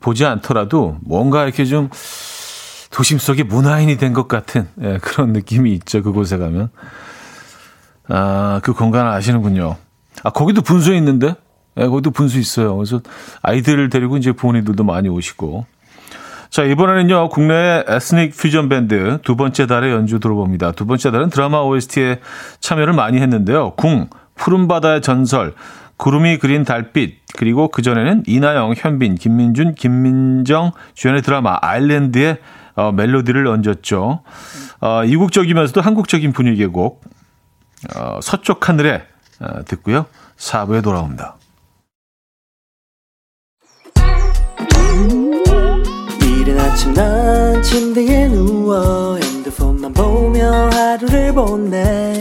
보지 0.00 0.24
않더라도 0.24 0.96
뭔가 1.02 1.44
이렇게 1.44 1.64
좀 1.64 1.90
도심 2.90 3.18
속의 3.18 3.44
문화인이 3.44 3.96
된 3.98 4.12
것 4.12 4.26
같은 4.28 4.68
예, 4.82 4.98
그런 5.00 5.32
느낌이 5.32 5.72
있죠. 5.74 6.02
그곳에 6.02 6.36
가면. 6.38 6.70
아, 8.08 8.60
그 8.64 8.72
공간을 8.72 9.10
아시는군요. 9.10 9.76
아, 10.24 10.30
거기도 10.30 10.62
분수 10.62 10.94
있는데? 10.94 11.34
예, 11.78 11.86
거기도 11.86 12.10
분수 12.10 12.38
있어요. 12.38 12.76
그래서 12.76 13.00
아이들을 13.42 13.88
데리고 13.90 14.16
이제 14.16 14.32
부모님들도 14.32 14.82
많이 14.82 15.08
오시고. 15.08 15.64
자, 16.50 16.64
이번에는요, 16.64 17.28
국내 17.28 17.84
에스닉 17.86 18.36
퓨전 18.36 18.68
밴드 18.68 19.18
두 19.22 19.36
번째 19.36 19.66
달의 19.68 19.92
연주 19.92 20.18
들어봅니다. 20.18 20.72
두 20.72 20.84
번째 20.84 21.12
달은 21.12 21.30
드라마 21.30 21.60
OST에 21.60 22.18
참여를 22.58 22.92
많이 22.92 23.20
했는데요. 23.20 23.74
궁, 23.76 24.08
푸른 24.40 24.66
바다의 24.68 25.02
전설, 25.02 25.54
구름이 25.98 26.38
그린 26.38 26.64
달빛, 26.64 27.20
그리고 27.36 27.68
그전에는 27.68 28.24
이나영, 28.26 28.74
현빈, 28.76 29.16
김민준, 29.16 29.74
김민정 29.74 30.72
주연의 30.94 31.22
드라마 31.22 31.58
아일랜드의 31.60 32.38
어, 32.74 32.90
멜로디를 32.90 33.46
얹었죠. 33.46 34.22
어, 34.80 35.04
이국적이면서도 35.04 35.82
한국적인 35.82 36.32
분위기의 36.32 36.68
곡, 36.68 37.02
어, 37.94 38.18
서쪽 38.22 38.68
하늘에 38.68 39.02
어, 39.40 39.62
듣고요. 39.66 40.06
4부에 40.38 40.82
돌아옵니다. 40.82 41.36
아침 46.60 46.94
난 46.94 47.62
침대에 47.62 48.28
누워 48.28 49.16
핸드폰만 49.16 49.92
보며 49.92 50.68
하루를 50.70 51.32
보내 51.34 52.19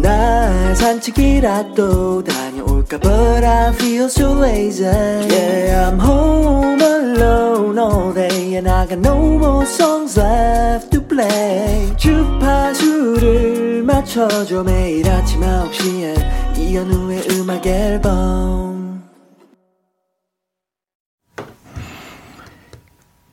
날 0.00 0.74
산책이라도 0.76 2.24
다녀올까 2.24 2.98
But 2.98 3.44
I 3.44 3.72
feel 3.74 4.04
so 4.04 4.32
lazy 4.40 4.84
Yeah 4.84 5.90
I'm 5.90 5.98
home 6.00 6.80
alone 6.80 7.78
all 7.78 8.14
day 8.14 8.56
And 8.56 8.68
I 8.68 8.86
got 8.86 8.98
no 8.98 9.16
more 9.36 9.64
songs 9.64 10.18
left 10.18 10.90
to 10.90 11.00
play 11.06 11.96
주파수를 11.96 13.82
맞춰줘 13.82 14.62
매일 14.62 15.08
아침 15.08 15.40
9시에 15.40 16.58
이현우의 16.58 17.22
음악 17.32 17.66
앨범 17.66 19.02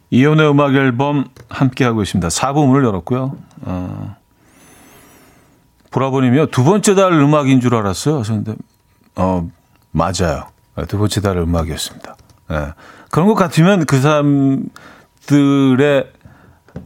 이혼의 0.10 0.50
음악 0.50 0.74
앨범 0.76 1.26
함께하고 1.50 2.02
있습니다. 2.02 2.30
4부 2.30 2.68
문을 2.68 2.86
열었고요. 2.86 3.36
어, 3.64 4.16
보라보님이요. 5.96 6.48
두 6.48 6.66
번째 6.66 6.94
달 6.94 7.14
음악인 7.14 7.62
줄 7.62 7.76
알았어요. 7.76 8.22
그런데, 8.24 8.56
어, 9.16 9.50
맞아요. 9.92 10.48
두 10.90 10.98
번째 10.98 11.22
달 11.22 11.38
음악이었습니다. 11.38 12.18
예. 12.52 12.74
그런 13.10 13.28
것 13.28 13.36
같으면 13.36 13.86
그 13.86 14.02
사람들의, 14.02 16.12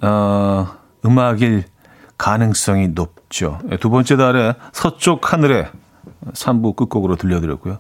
어, 0.02 0.68
음악일 1.04 1.64
가능성이 2.20 2.90
높죠. 2.90 3.58
예, 3.72 3.78
두 3.78 3.90
번째 3.90 4.16
달에 4.16 4.54
서쪽 4.74 5.34
하늘에 5.34 5.70
3부 6.34 6.76
끝곡으로 6.76 7.16
들려드렸고요. 7.16 7.80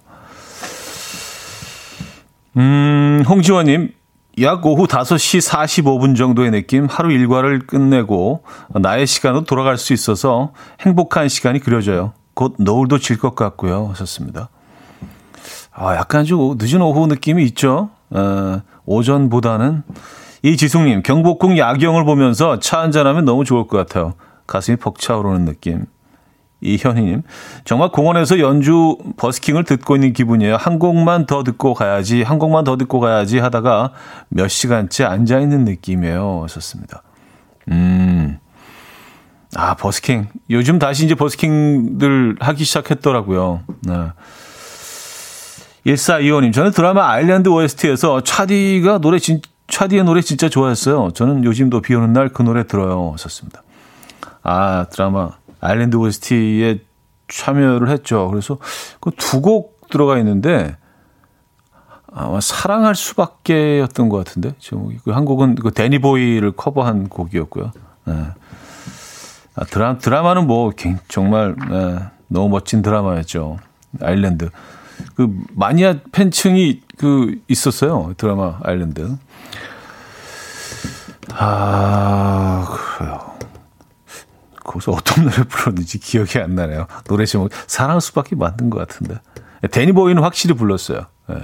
음, 2.57 3.23
홍지원님, 3.27 3.93
약 4.42 4.66
오후 4.66 4.88
5시 4.88 5.48
45분 5.50 6.16
정도의 6.16 6.52
느낌, 6.52 6.86
하루 6.86 7.12
일과를 7.12 7.60
끝내고 7.66 8.44
나의 8.70 9.08
시간으로 9.08 9.44
돌아갈 9.44 9.78
수 9.78 9.94
있어서 9.94 10.54
행복한 10.82 11.28
시간이 11.30 11.60
그려져요. 11.60 12.14
곧 12.34 12.56
노을도 12.60 13.00
질 13.00 13.18
것 13.18 13.36
같고요. 13.36 13.88
하셨습니다. 13.90 14.50
아, 15.74 15.96
약간 15.96 16.26
좀 16.26 16.58
늦은 16.60 16.82
오후 16.82 17.08
느낌이 17.08 17.44
있죠. 17.46 17.90
어, 18.12 18.62
오전보다는. 18.86 19.84
이지숙님, 20.44 21.04
경복궁 21.04 21.58
야경을 21.58 22.06
보면서 22.06 22.60
차 22.60 22.80
한잔하면 22.80 23.26
너무 23.26 23.44
좋을 23.44 23.68
것 23.68 23.78
같아요. 23.78 24.14
가슴이 24.48 24.78
벅차오르는 24.78 25.46
느낌. 25.46 25.86
이현희님, 26.62 27.24
정말 27.64 27.89
공원에서 27.89 28.39
연주 28.39 28.97
버스킹을 29.18 29.64
듣고 29.64 29.95
있는 29.95 30.14
기분이에요. 30.14 30.57
한 30.57 30.78
곡만 30.80 31.26
더 31.26 31.43
듣고 31.43 31.74
가야지, 31.74 32.22
한 32.22 32.38
곡만 32.39 32.64
더 32.66 32.76
듣고 32.78 32.99
가야지 32.99 33.39
하다가 33.39 33.91
몇 34.30 34.47
시간째 34.49 35.05
앉아있는 35.05 35.64
느낌이에요. 35.66 36.41
하셨습니다. 36.43 37.01
음, 37.72 38.39
아, 39.55 39.76
버스킹. 39.76 40.28
요즘 40.49 40.80
다시 40.80 41.05
이제 41.05 41.16
버스킹들 41.16 42.36
하기 42.39 42.64
시작했더라고요. 42.64 43.62
네. 43.84 43.93
1425님, 45.86 46.53
저는 46.53 46.72
드라마 46.72 47.10
아일랜드 47.10 47.47
OST에서 47.49 48.22
차디가 48.22 48.97
노래 48.99 49.18
진, 49.18 49.41
차디의 49.68 50.03
노래 50.03 50.22
진짜 50.22 50.49
좋아했어요. 50.49 51.12
저는 51.14 51.43
요즘도 51.45 51.82
비 51.82 51.95
오는 51.95 52.12
날 52.12 52.30
그 52.30 52.43
노래 52.43 52.68
들어요. 52.68 53.12
하셨습니다. 53.14 53.64
아, 54.43 54.86
드라마 54.91 55.30
아일랜드 55.60 55.95
OST에 55.97 56.80
참여를 57.28 57.89
했죠. 57.89 58.28
그래서 58.30 58.57
그 58.99 59.12
두 59.12 59.41
곡 59.41 59.80
들어가 59.89 60.18
있는데 60.20 60.78
아마 62.12 62.39
사랑할 62.41 62.95
수밖에였던 62.95 64.10
것 64.10 64.18
같은데 64.18 64.53
제목이 64.60 64.97
그한 64.99 65.26
곡은 65.26 65.55
그 65.55 65.72
데니보이를 65.72 66.51
커버한 66.53 67.10
곡이었고요. 67.10 67.72
네. 68.05 68.14
아, 69.55 69.66
드라, 69.66 69.97
드라마는 69.97 70.47
뭐 70.47 70.72
정말 71.07 71.55
네, 71.70 71.99
너무 72.28 72.49
멋진 72.49 72.82
드라마였죠. 72.82 73.57
아일랜드 74.01 74.49
그 75.16 75.34
마니아 75.55 75.95
팬층이 76.12 76.82
그 76.97 77.41
있었어요 77.47 78.14
드라마 78.18 78.60
아일랜드. 78.64 79.18
아 81.34 82.68
그래요. 82.97 83.28
거기서 84.70 84.91
어떤 84.91 85.26
노래 85.26 85.43
불렀는지 85.43 85.99
기억이 85.99 86.39
안 86.39 86.55
나네요. 86.55 86.88
노래 87.07 87.26
제목 87.26 87.49
사랑할 87.67 88.01
수밖에 88.01 88.36
만든 88.36 88.70
것 88.70 88.78
같은데. 88.78 89.20
데니보이는 89.72 90.22
확실히 90.22 90.55
불렀어요. 90.55 91.07
네, 91.28 91.36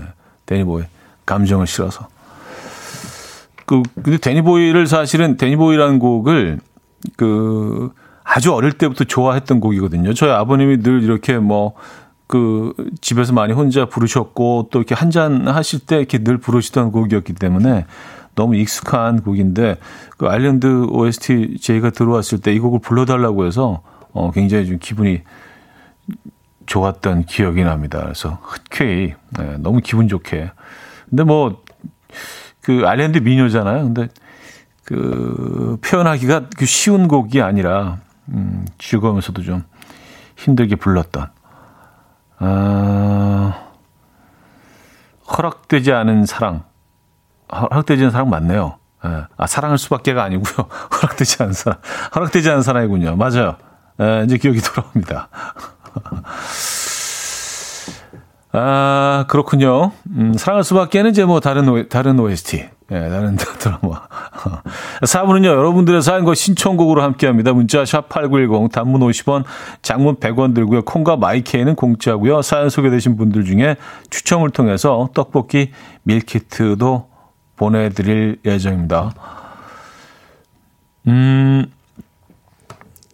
데니보이 0.45 0.83
감정을 1.25 1.67
실어서. 1.67 2.07
그 3.65 3.81
근데 3.95 4.17
데니보이를 4.17 4.85
사실은 4.87 5.37
데니보이라는 5.37 5.99
곡을 5.99 6.59
그 7.17 7.91
아주 8.23 8.53
어릴 8.53 8.73
때부터 8.73 9.03
좋아했던 9.03 9.59
곡이거든요. 9.59 10.13
저희 10.13 10.31
아버님이 10.31 10.81
늘 10.81 11.03
이렇게 11.03 11.37
뭐 11.37 11.73
그 12.27 12.73
집에서 13.01 13.33
많이 13.33 13.53
혼자 13.53 13.85
부르셨고 13.85 14.69
또 14.71 14.79
이렇게 14.79 14.95
한 14.95 15.11
잔 15.11 15.47
하실 15.47 15.79
때 15.79 15.97
이렇게 15.97 16.17
늘 16.17 16.37
부르시던 16.37 16.91
곡이었기 16.91 17.33
때문에 17.33 17.85
너무 18.35 18.55
익숙한 18.55 19.21
곡인데 19.21 19.77
그 20.17 20.27
아일랜드 20.27 20.85
OST 20.89 21.57
제가 21.61 21.89
들어왔을 21.89 22.39
때 22.39 22.53
이 22.53 22.59
곡을 22.59 22.79
불러달라고 22.79 23.45
해서 23.45 23.81
어 24.13 24.31
굉장히 24.31 24.65
좀 24.67 24.77
기분이 24.79 25.21
좋았던 26.65 27.25
기억이 27.25 27.63
납니다. 27.63 28.01
그래서 28.01 28.39
흔쾌히 28.41 29.13
네, 29.37 29.57
너무 29.59 29.79
기분 29.81 30.07
좋게. 30.07 30.51
근데 31.09 31.23
뭐 31.23 31.65
그 32.65 32.81
아일랜드 32.87 33.19
미녀잖아요. 33.19 33.83
근데 33.83 34.07
그 34.85 35.77
표현하기가 35.85 36.49
그 36.57 36.65
쉬운 36.65 37.07
곡이 37.07 37.39
아니라 37.43 37.99
음, 38.29 38.65
즐거우면서도 38.79 39.43
좀 39.43 39.63
힘들게 40.35 40.75
불렀던 40.75 41.27
아, 42.39 43.69
허락되지 45.31 45.91
않은 45.91 46.25
사랑 46.25 46.63
허락되지 47.61 48.03
않은 48.03 48.11
사랑 48.11 48.29
맞네요. 48.29 48.77
예. 49.05 49.25
아 49.37 49.47
사랑할 49.47 49.77
수밖에가 49.77 50.23
아니고요. 50.23 50.67
허락되지 51.01 51.43
않은 51.43 51.53
사랑 51.53 51.79
허락되지 52.15 52.49
않은 52.51 52.61
사랑이군요. 52.61 53.15
맞아요. 53.15 53.55
예, 54.01 54.23
이제 54.25 54.37
기억이 54.37 54.59
돌아옵니다. 54.61 55.29
아, 58.57 59.25
그렇군요. 59.27 59.91
음, 60.11 60.33
사랑할 60.33 60.63
수밖에는 60.63 61.11
이제 61.11 61.25
뭐 61.25 61.41
다른, 61.41 61.67
오, 61.67 61.87
다른 61.89 62.17
OST. 62.17 62.69
예, 62.91 63.09
다른 63.09 63.35
드라마. 63.59 64.07
4분은요, 65.01 65.45
여러분들의 65.45 66.01
사연과 66.01 66.35
신청곡으로 66.35 67.01
함께 67.01 67.27
합니다. 67.27 67.51
문자 67.51 67.83
샵8910, 67.83 68.71
단문 68.71 69.01
50원, 69.01 69.43
장문 69.81 70.17
100원 70.17 70.55
들고요. 70.55 70.83
콩과 70.83 71.17
마이케이는 71.17 71.75
공짜고요. 71.75 72.41
사연 72.43 72.69
소개되신 72.69 73.17
분들 73.17 73.43
중에 73.43 73.75
추첨을 74.09 74.51
통해서 74.51 75.09
떡볶이 75.13 75.71
밀키트도 76.03 77.14
보내드릴 77.55 78.39
예정입니다. 78.45 79.13
음, 81.07 81.65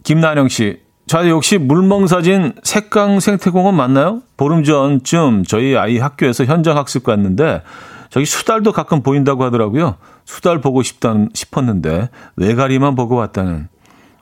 김난영 0.04 0.48
씨. 0.48 0.80
자, 1.08 1.28
역시 1.28 1.58
물멍사진 1.58 2.54
색강 2.64 3.20
생태공원 3.20 3.76
맞나요? 3.76 4.22
보름 4.38 4.64
전쯤 4.64 5.44
저희 5.44 5.76
아이 5.76 5.98
학교에서 5.98 6.46
현장 6.46 6.78
학습 6.78 7.04
갔는데 7.04 7.64
저기 8.10 8.26
수달도 8.26 8.72
가끔 8.72 9.02
보인다고 9.02 9.44
하더라고요. 9.44 9.96
수달 10.26 10.62
보고 10.62 10.84
싶다 10.84 11.14
싶었는데 11.34 12.10
외가리만 12.36 12.96
보고 12.96 13.16
왔다는. 13.16 13.68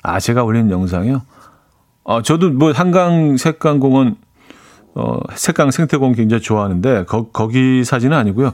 아, 0.01 0.20
제가 0.20 0.43
올린 0.43 0.72
영상이요. 0.72 1.22
어, 2.03 2.22
저도 2.22 2.49
뭐 2.51 2.72
한강 2.72 3.38
색강공원 3.38 4.15
어, 4.95 5.20
색강 5.36 5.72
생태공원 5.72 6.15
굉장히 6.15 6.41
좋아하는데 6.41 7.05
거, 7.05 7.30
거기 7.30 7.84
사진은 7.84 8.17
아니고요. 8.17 8.53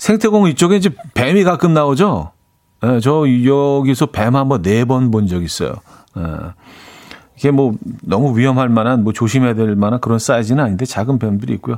생태공원 0.00 0.50
이쪽에 0.52 0.76
이제 0.76 0.88
뱀이 1.12 1.44
가끔 1.44 1.74
나오죠. 1.74 2.30
네, 2.82 3.00
저 3.00 3.24
여기서 3.44 4.06
뱀 4.06 4.34
한번 4.34 4.62
네 4.62 4.84
번 4.84 5.10
본 5.10 5.26
적 5.26 5.42
있어요. 5.42 5.74
네. 6.16 6.22
이게 7.36 7.50
뭐 7.50 7.74
너무 8.02 8.36
위험할 8.38 8.70
만한 8.70 9.04
뭐 9.04 9.12
조심해야 9.12 9.54
될 9.54 9.76
만한 9.76 10.00
그런 10.00 10.18
사이즈는 10.18 10.64
아닌데 10.64 10.86
작은 10.86 11.18
뱀들이 11.18 11.52
있고요. 11.54 11.76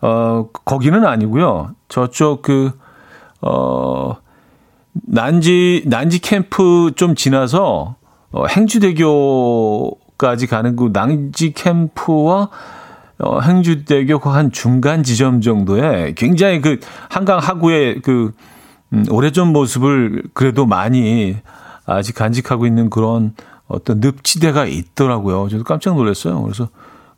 어 0.00 0.48
거기는 0.64 1.04
아니고요. 1.04 1.74
저쪽 1.88 2.40
그어 2.42 4.16
난지 4.94 5.82
난지 5.86 6.20
캠프 6.20 6.92
좀 6.96 7.14
지나서 7.14 7.96
어 8.32 8.46
행주대교까지 8.46 10.46
가는 10.46 10.74
그 10.74 10.90
난지 10.92 11.52
캠프와 11.52 12.48
어 13.20 13.40
행주대교 13.40 14.18
한 14.30 14.52
중간 14.52 15.02
지점 15.02 15.40
정도에 15.40 16.14
굉장히 16.16 16.60
그 16.60 16.78
한강 17.08 17.38
하구의 17.38 18.00
그 18.02 18.32
음, 18.92 19.04
오래전 19.10 19.48
모습을 19.48 20.22
그래도 20.34 20.66
많이 20.66 21.36
아직 21.84 22.14
간직하고 22.14 22.66
있는 22.66 22.90
그런 22.90 23.34
어떤 23.66 24.00
늪지대가 24.00 24.66
있더라고요. 24.66 25.48
저도 25.48 25.64
깜짝 25.64 25.94
놀랐어요. 25.96 26.40
그래서 26.42 26.68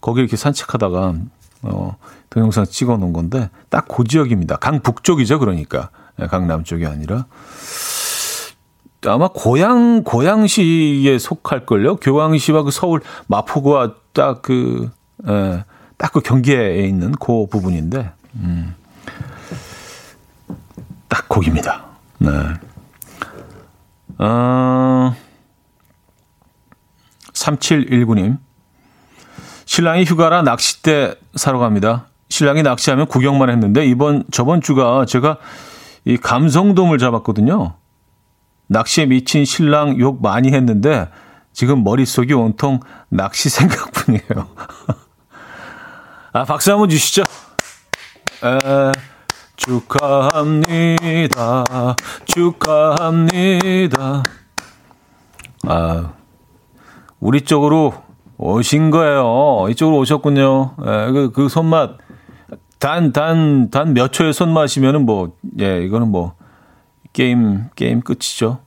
거기 0.01 0.21
이렇게 0.21 0.37
산책하다가 0.37 1.15
어, 1.63 1.97
동영상 2.31 2.65
찍어 2.65 2.97
놓은 2.97 3.13
건데 3.13 3.51
딱 3.69 3.87
그 3.89 4.05
지역입니다. 4.05 4.57
강 4.57 4.81
북쪽이죠. 4.81 5.39
그러니까 5.39 5.91
예, 6.21 6.27
강남 6.27 6.65
쪽이 6.65 6.87
아니라 6.87 7.27
아마 9.07 9.29
고양 9.29 10.03
고양시에 10.05 11.19
속할 11.19 11.67
걸요. 11.67 11.97
교황시와 11.97 12.63
그 12.63 12.71
서울 12.71 13.01
마포구와 13.29 13.95
딱그 14.13 14.91
예, 15.29 15.65
딱 16.01 16.13
그 16.13 16.21
경계에 16.21 16.87
있는 16.87 17.13
그 17.13 17.47
부분인데 17.47 18.11
음, 18.37 18.75
딱 21.09 21.29
거기입니다. 21.29 21.85
네. 22.19 22.31
어, 24.19 25.15
3719님. 27.35 28.39
신랑이 29.67 30.05
휴가라 30.05 30.43
낚싯대 30.43 31.17
사러 31.35 31.59
갑니다. 31.59 32.07
신랑이 32.31 32.63
낚시하면 32.63 33.07
구경만 33.07 33.51
했는데 33.51 33.85
이번 33.85 34.25
저번 34.31 34.63
주가 34.63 35.05
제가 35.05 35.37
이 36.07 36.17
감성돔을 36.17 36.97
잡았거든요. 36.97 37.75
낚시에 38.69 39.05
미친 39.05 39.45
신랑 39.45 39.99
욕 39.99 40.23
많이 40.23 40.53
했는데 40.53 41.11
지금 41.53 41.85
머릿속이 41.85 42.33
온통 42.33 42.81
낚시 43.11 43.51
생각뿐이에요. 43.51 44.49
아, 46.33 46.45
박수 46.45 46.71
한번 46.73 46.89
주시죠. 46.89 47.23
에, 48.45 48.93
축하합니다. 49.57 50.85
축하합니다. 52.25 54.23
아, 55.67 56.13
우리 57.19 57.43
쪽으로 57.43 57.95
오신 58.39 58.91
거예요. 58.91 59.67
이쪽으로 59.71 59.99
오셨군요. 59.99 60.77
예, 60.81 61.11
그, 61.13 61.33
그 61.33 61.49
손맛, 61.49 61.99
단, 62.79 63.13
단, 63.13 63.69
단 63.71 63.93
몇 63.93 64.13
초의 64.13 64.33
손맛이면은 64.33 65.05
뭐, 65.05 65.33
예, 65.61 65.83
이거는 65.83 66.09
뭐, 66.09 66.35
게임, 67.13 67.69
게임 67.75 68.01
끝이죠. 68.01 68.61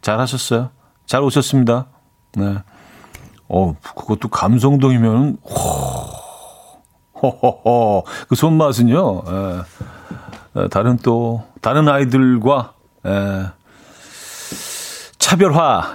잘 0.00 0.20
하셨어요. 0.20 0.70
잘 1.04 1.20
오셨습니다. 1.22 1.88
네. 2.36 2.54
어, 3.48 3.74
그것도 3.96 4.28
감성동이면은, 4.28 5.36
호. 5.42 6.21
그 8.28 8.34
손맛은요, 8.34 9.22
예, 10.56 10.68
다른 10.68 10.96
또, 10.98 11.44
다른 11.60 11.88
아이들과, 11.88 12.74
예, 13.06 13.46
차별화 15.18 15.94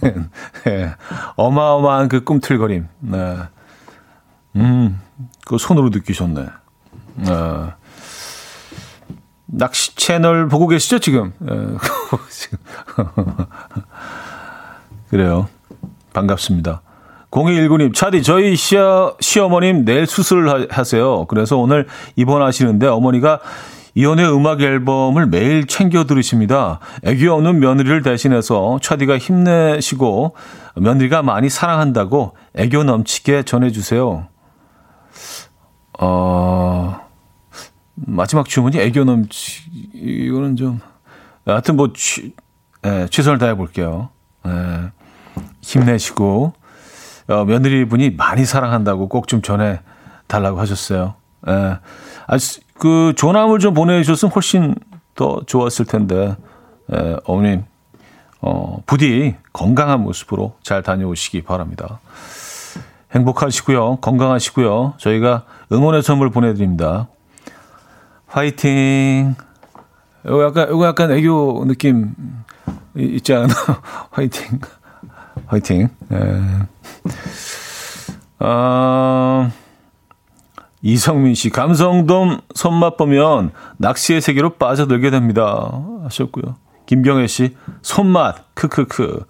되는 0.00 0.30
예, 0.66 0.94
어마어마한 1.36 2.08
그 2.08 2.24
꿈틀거림. 2.24 2.88
네. 3.00 3.36
음, 4.56 5.00
그 5.46 5.58
손으로 5.58 5.90
느끼셨네. 5.90 6.46
네. 7.16 7.72
낚시 9.46 9.94
채널 9.96 10.48
보고 10.48 10.66
계시죠 10.66 10.98
지금? 10.98 11.32
예, 11.42 11.48
그래요. 15.10 15.48
반갑습니다. 16.12 16.82
0219님, 17.30 17.94
차디, 17.94 18.22
저희 18.22 18.56
시어, 18.56 19.16
시어머님 19.20 19.84
내일 19.84 20.06
수술을 20.06 20.68
하세요. 20.70 21.26
그래서 21.26 21.58
오늘 21.58 21.86
입원하시는데 22.16 22.86
어머니가 22.86 23.40
이혼의 23.94 24.32
음악 24.32 24.60
앨범을 24.60 25.26
매일 25.26 25.66
챙겨 25.66 26.04
들으십니다. 26.04 26.78
애교 27.04 27.32
없는 27.32 27.58
며느리를 27.58 28.02
대신해서 28.02 28.78
차디가 28.80 29.18
힘내시고 29.18 30.36
며느리가 30.76 31.22
많이 31.22 31.48
사랑한다고 31.48 32.34
애교 32.54 32.84
넘치게 32.84 33.42
전해주세요. 33.42 34.28
어, 36.00 37.00
마지막 37.96 38.48
주문이 38.48 38.78
애교 38.78 39.02
넘치, 39.04 39.62
이거는 39.94 40.54
좀, 40.56 40.80
하여튼 41.44 41.74
뭐, 41.76 41.92
취, 41.92 42.34
예, 42.86 43.08
최선을 43.10 43.38
다해 43.38 43.56
볼게요. 43.56 44.10
예, 44.46 44.92
힘내시고, 45.60 46.52
어, 47.28 47.44
며느리분이 47.44 48.10
많이 48.16 48.44
사랑한다고 48.44 49.08
꼭 49.08 49.26
좀 49.26 49.42
전해 49.42 49.80
달라고 50.26 50.58
하셨어요. 50.60 51.14
예, 51.48 51.78
아주 52.26 52.60
그 52.78 53.12
조남을 53.16 53.58
좀 53.58 53.74
보내주셨으면 53.74 54.32
훨씬 54.32 54.74
더 55.14 55.40
좋았을 55.46 55.84
텐데 55.86 56.36
에, 56.92 57.16
어머님 57.24 57.64
어, 58.40 58.82
부디 58.86 59.36
건강한 59.52 60.00
모습으로 60.02 60.54
잘 60.62 60.82
다녀오시기 60.82 61.42
바랍니다. 61.42 62.00
행복하시고요. 63.12 63.96
건강하시고요. 63.96 64.94
저희가 64.98 65.44
응원의 65.72 66.02
선물 66.02 66.30
보내드립니다. 66.30 67.08
화이팅. 68.26 69.34
이거 70.26 70.44
약간, 70.44 70.68
이거 70.68 70.86
약간 70.86 71.10
애교 71.10 71.64
느낌 71.66 72.14
있지 72.94 73.32
않나? 73.34 73.48
화이팅. 74.12 74.60
화이팅. 75.48 75.88
에. 76.12 76.16
어, 78.40 79.50
이성민 80.82 81.34
씨, 81.34 81.50
감성돔 81.50 82.40
손맛 82.54 82.96
보면 82.96 83.50
낚시의 83.78 84.20
세계로 84.20 84.50
빠져들게 84.54 85.10
됩니다. 85.10 85.72
하셨고요. 86.04 86.56
김경혜 86.86 87.26
씨, 87.26 87.56
손맛, 87.82 88.54
크크크. 88.54 89.24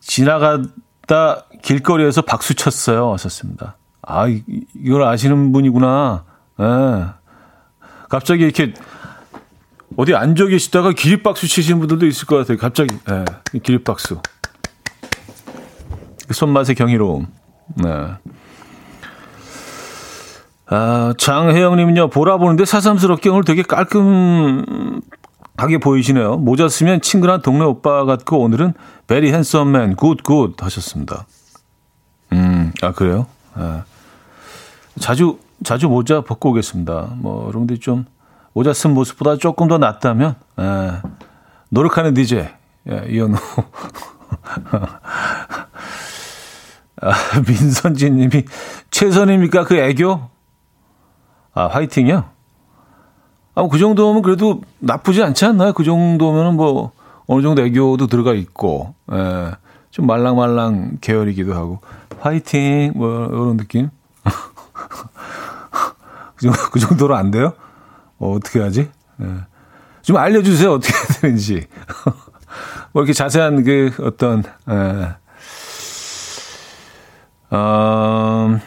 지나가다 0.00 1.44
길거리에서 1.62 2.22
박수 2.22 2.54
쳤어요. 2.54 3.12
하셨습니다. 3.12 3.76
아, 4.02 4.26
이걸 4.26 5.04
아시는 5.04 5.52
분이구나. 5.52 6.24
예. 6.60 7.04
갑자기 8.08 8.42
이렇게 8.44 8.72
어디 9.96 10.14
앉아 10.14 10.46
계시다가 10.46 10.92
기립박수 10.92 11.46
치시는 11.46 11.78
분들도 11.80 12.06
있을 12.06 12.26
것 12.26 12.36
같아요. 12.36 12.56
갑자기, 12.56 12.96
예. 13.10 13.24
기립박수. 13.60 14.20
손맛의 16.34 16.74
경이로움. 16.74 17.26
네. 17.76 18.08
아, 20.70 21.14
장혜영님은요, 21.16 22.10
보라 22.10 22.36
보는데 22.36 22.64
새삼스럽게 22.64 23.30
오늘 23.30 23.44
되게 23.44 23.62
깔끔하게 23.62 24.98
보이시네요. 25.82 26.36
모자 26.36 26.68
쓰면 26.68 27.00
친근한 27.00 27.40
동네 27.40 27.64
오빠 27.64 28.04
같고 28.04 28.40
오늘은 28.40 28.74
very 29.06 29.32
handsome 29.32 29.78
man 29.78 29.96
good 29.96 30.22
good 30.22 30.62
하셨습니다. 30.62 31.26
음, 32.32 32.72
아, 32.82 32.92
그래요? 32.92 33.26
아. 33.54 33.84
자주, 35.00 35.38
자주 35.64 35.88
모자 35.88 36.20
벗고 36.20 36.50
오겠습니다. 36.50 37.12
뭐, 37.16 37.44
여러분들이 37.44 37.80
좀 37.80 38.04
모자 38.52 38.72
쓴 38.74 38.92
모습보다 38.92 39.36
조금 39.36 39.68
더 39.68 39.78
낫다면, 39.78 40.34
아, 40.56 41.00
노력하는 41.70 42.12
DJ, 42.12 42.46
예, 42.90 43.04
이현우. 43.08 43.36
아, 47.00 47.12
민선진 47.46 48.16
님이 48.16 48.44
최선입니까? 48.90 49.64
그 49.64 49.76
애교? 49.76 50.20
아, 51.54 51.66
화이팅이요? 51.66 52.24
아, 53.54 53.68
그 53.68 53.78
정도면 53.78 54.22
그래도 54.22 54.60
나쁘지 54.78 55.22
않지 55.22 55.44
않나요? 55.44 55.72
그 55.72 55.84
정도면은 55.84 56.54
뭐, 56.54 56.92
어느 57.26 57.42
정도 57.42 57.62
애교도 57.62 58.06
들어가 58.06 58.32
있고, 58.32 58.94
예, 59.12 59.52
좀 59.90 60.06
말랑말랑 60.06 60.98
계열이기도 61.00 61.54
하고, 61.54 61.80
화이팅, 62.20 62.92
뭐, 62.94 63.26
이런 63.26 63.56
느낌? 63.56 63.90
그, 66.36 66.42
정도, 66.42 66.58
그 66.70 66.78
정도로 66.78 67.16
안 67.16 67.30
돼요? 67.30 67.52
어, 68.18 68.32
어떻게 68.32 68.60
하지? 68.60 68.88
예. 69.20 69.26
좀 70.02 70.16
알려주세요. 70.16 70.72
어떻게 70.72 70.92
되는지. 71.20 71.66
뭐 72.92 73.02
이렇게 73.02 73.12
자세한 73.12 73.64
그 73.64 73.92
어떤, 74.00 74.44
예. 74.70 75.16
어, 77.50 78.58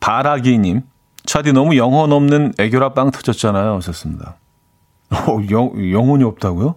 바라기님, 0.00 0.82
차디 1.24 1.52
너무 1.52 1.76
영혼 1.76 2.12
없는 2.12 2.54
애교라 2.58 2.94
빵 2.94 3.10
터졌잖아요. 3.10 3.74
하셨습니다. 3.76 4.36
어, 5.10 5.38
영, 5.50 5.92
영혼이 5.92 6.24
없다고요? 6.24 6.74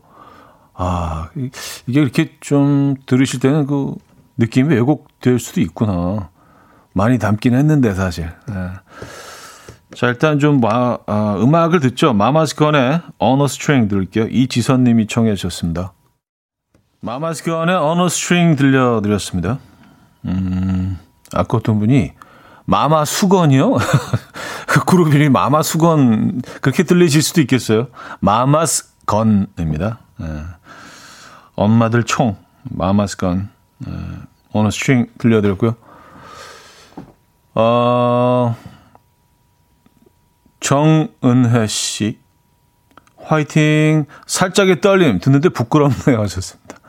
아, 0.73 1.29
이게 1.87 2.01
이렇게 2.01 2.37
좀 2.39 2.95
들으실 3.05 3.39
때는 3.39 3.65
그 3.67 3.95
느낌이 4.37 4.73
왜곡될 4.73 5.39
수도 5.39 5.61
있구나. 5.61 6.29
많이 6.93 7.19
담긴 7.19 7.55
했는데, 7.55 7.93
사실. 7.93 8.25
네. 8.47 8.55
자, 9.95 10.07
일단 10.07 10.39
좀 10.39 10.59
마, 10.59 10.97
아, 11.05 11.37
음악을 11.39 11.79
듣죠. 11.79 12.13
Mamas 12.13 12.55
Gun의 12.55 13.01
On 13.17 13.47
a 13.47 13.53
String 13.53 13.87
들을게요. 13.87 14.27
이지선 14.29 14.83
님이 14.83 15.07
청해 15.07 15.35
주셨습니다. 15.35 15.93
Mamas 17.03 17.43
Gun의 17.43 17.75
On 17.75 18.07
a 18.07 18.14
String 18.14 18.55
들려드렸습니다. 18.55 19.57
음, 20.25 20.99
아까 21.33 21.57
어떤 21.57 21.79
분이 21.79 22.13
마마 22.65 23.05
수건이요? 23.05 23.77
그 24.67 24.85
그룹 24.85 25.07
이름이 25.07 25.29
마마 25.29 25.63
수건 25.63 26.43
그렇게 26.61 26.83
들리실 26.83 27.23
수도 27.23 27.41
있겠어요. 27.41 27.87
Mamas 28.19 28.95
Gun입니다. 29.07 29.99
네. 30.17 30.27
엄마들 31.55 32.03
총 32.03 32.37
Mamas 32.63 33.17
Gun 33.17 33.49
네. 33.79 33.91
On 34.53 34.69
a 34.69 34.75
String 34.75 35.07
들려드렸고요. 35.17 35.75
어, 37.55 38.55
정은혜 40.59 41.65
씨 41.65 42.19
화이팅 43.17 44.05
살짝의 44.27 44.81
떨림 44.81 45.19
듣는데 45.19 45.49
부끄럽네요 45.49 46.21
하셨습니다. 46.21 46.80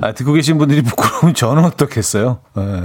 아, 0.00 0.12
듣고 0.12 0.32
계신 0.32 0.58
분들이 0.58 0.82
부끄러우면 0.82 1.34
저는 1.34 1.64
어떻겠어요? 1.64 2.40
네. 2.56 2.82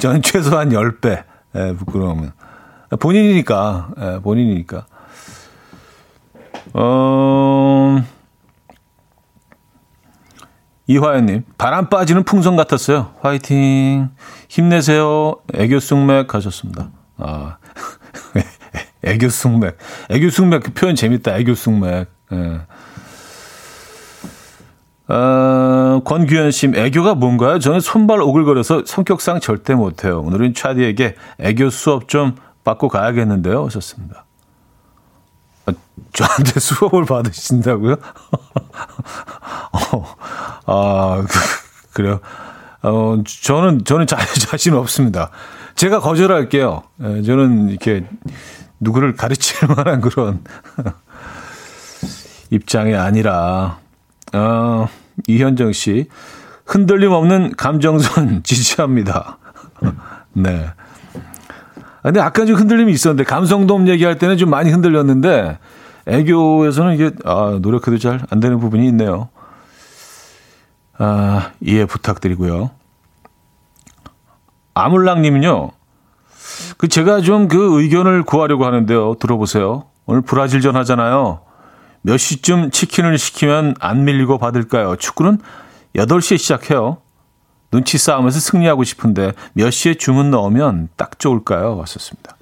저는 0.00 0.22
최소한 0.22 0.70
10배 0.70 1.24
예, 1.56 1.74
부끄러우면. 1.76 2.32
본인이니까, 3.00 3.90
예, 4.00 4.20
본인이니까. 4.22 4.86
어, 6.74 8.02
이화연님, 10.86 11.44
바람 11.56 11.88
빠지는 11.88 12.24
풍선 12.24 12.56
같았어요. 12.56 13.14
화이팅. 13.20 14.10
힘내세요. 14.48 15.36
애교 15.54 15.80
숭맥 15.80 16.34
하셨습니다. 16.34 16.90
아, 17.16 17.56
애교 19.04 19.28
숭맥. 19.28 19.76
애교 20.10 20.30
숭맥 20.30 20.62
그 20.62 20.72
표현 20.72 20.94
재밌다. 20.94 21.36
애교 21.38 21.54
숭맥. 21.54 22.08
예. 22.32 22.60
어, 25.14 26.00
권규현 26.04 26.50
씨, 26.50 26.72
애교가 26.74 27.14
뭔가요? 27.14 27.60
저는 27.60 27.78
손발 27.78 28.20
오글거려서 28.20 28.82
성격상 28.84 29.38
절대 29.38 29.76
못해요. 29.76 30.20
오늘은 30.22 30.54
차디에게 30.54 31.14
애교 31.38 31.70
수업 31.70 32.08
좀 32.08 32.34
받고 32.64 32.88
가야겠는데요. 32.88 33.64
하셨습니다. 33.66 34.24
아, 35.66 35.72
저한테 36.12 36.58
수업을 36.58 37.04
받으신다고요? 37.04 37.94
어, 39.92 40.04
아, 40.66 41.24
그, 41.92 42.02
래요 42.02 42.18
어, 42.82 43.22
저는, 43.24 43.84
저는 43.84 44.08
자, 44.08 44.16
자신 44.50 44.74
없습니다. 44.74 45.30
제가 45.76 46.00
거절할게요. 46.00 46.82
예, 47.04 47.22
저는 47.22 47.68
이렇게 47.68 48.04
누구를 48.80 49.14
가르칠 49.14 49.68
만한 49.68 50.00
그런 50.00 50.42
입장이 52.50 52.96
아니라, 52.96 53.78
어, 54.32 54.88
이현정 55.26 55.72
씨, 55.72 56.08
흔들림 56.66 57.12
없는 57.12 57.54
감정선 57.56 58.42
지지합니다. 58.44 59.38
네. 60.32 60.66
아, 61.16 62.02
근데 62.02 62.20
아까 62.20 62.44
좀 62.44 62.56
흔들림이 62.56 62.92
있었는데, 62.92 63.24
감성돔 63.24 63.88
얘기할 63.88 64.18
때는 64.18 64.36
좀 64.36 64.50
많이 64.50 64.70
흔들렸는데, 64.70 65.58
애교에서는 66.06 66.94
이게, 66.94 67.10
아, 67.24 67.58
노력해도 67.62 67.98
잘 67.98 68.20
안 68.30 68.40
되는 68.40 68.58
부분이 68.60 68.86
있네요. 68.88 69.28
아, 70.98 71.50
이해 71.60 71.86
부탁드리고요. 71.86 72.70
아물랑님은요, 74.74 75.70
그 76.76 76.88
제가 76.88 77.20
좀 77.20 77.48
그 77.48 77.80
의견을 77.80 78.22
구하려고 78.24 78.66
하는데요. 78.66 79.14
들어보세요. 79.20 79.84
오늘 80.06 80.20
브라질전 80.20 80.76
하잖아요. 80.76 81.40
몇 82.06 82.18
시쯤 82.18 82.70
치킨을 82.70 83.16
시키면 83.16 83.76
안 83.80 84.04
밀리고 84.04 84.36
받을까요? 84.36 84.96
축구는 84.96 85.38
8시에 85.96 86.36
시작해요. 86.36 86.98
눈치 87.70 87.96
싸움에서 87.96 88.40
승리하고 88.40 88.84
싶은데 88.84 89.32
몇 89.54 89.70
시에 89.70 89.94
주문 89.94 90.30
넣으면 90.30 90.90
딱 90.96 91.18
좋을까요? 91.18 91.78
왔었습니다. 91.78 92.36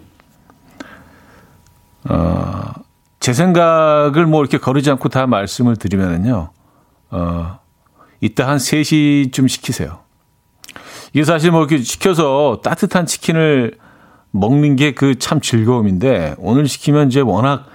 어, 2.11 2.73
제 3.21 3.33
생각을 3.33 4.27
뭐 4.27 4.41
이렇게 4.43 4.59
거르지 4.59 4.91
않고 4.91 5.09
다 5.11 5.29
말씀을 5.29 5.77
드리면은요, 5.77 6.51
어, 7.13 7.59
이따 8.21 8.49
한 8.49 8.57
3시쯤 8.57 9.49
시키세요. 9.49 10.01
이게 11.13 11.23
사실 11.25 11.53
뭐 11.53 11.61
이렇게 11.61 11.79
시켜서 11.85 12.61
따뜻한 12.65 13.07
치킨을 13.07 13.79
먹는 14.33 14.75
게 14.75 14.93
그 14.93 15.15
참 15.15 15.41
즐거움인데 15.41 16.35
오늘 16.39 16.67
시키면 16.67 17.09
이제 17.09 17.21
워낙 17.21 17.67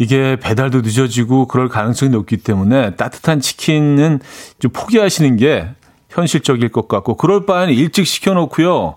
이게 0.00 0.36
배달도 0.36 0.80
늦어지고 0.80 1.46
그럴 1.46 1.68
가능성이 1.68 2.10
높기 2.10 2.38
때문에 2.38 2.96
따뜻한 2.96 3.40
치킨은 3.40 4.20
좀 4.58 4.70
포기하시는 4.72 5.36
게 5.36 5.68
현실적일 6.08 6.70
것 6.70 6.88
같고 6.88 7.18
그럴 7.18 7.44
바에는 7.44 7.74
일찍 7.74 8.06
시켜놓고요. 8.06 8.96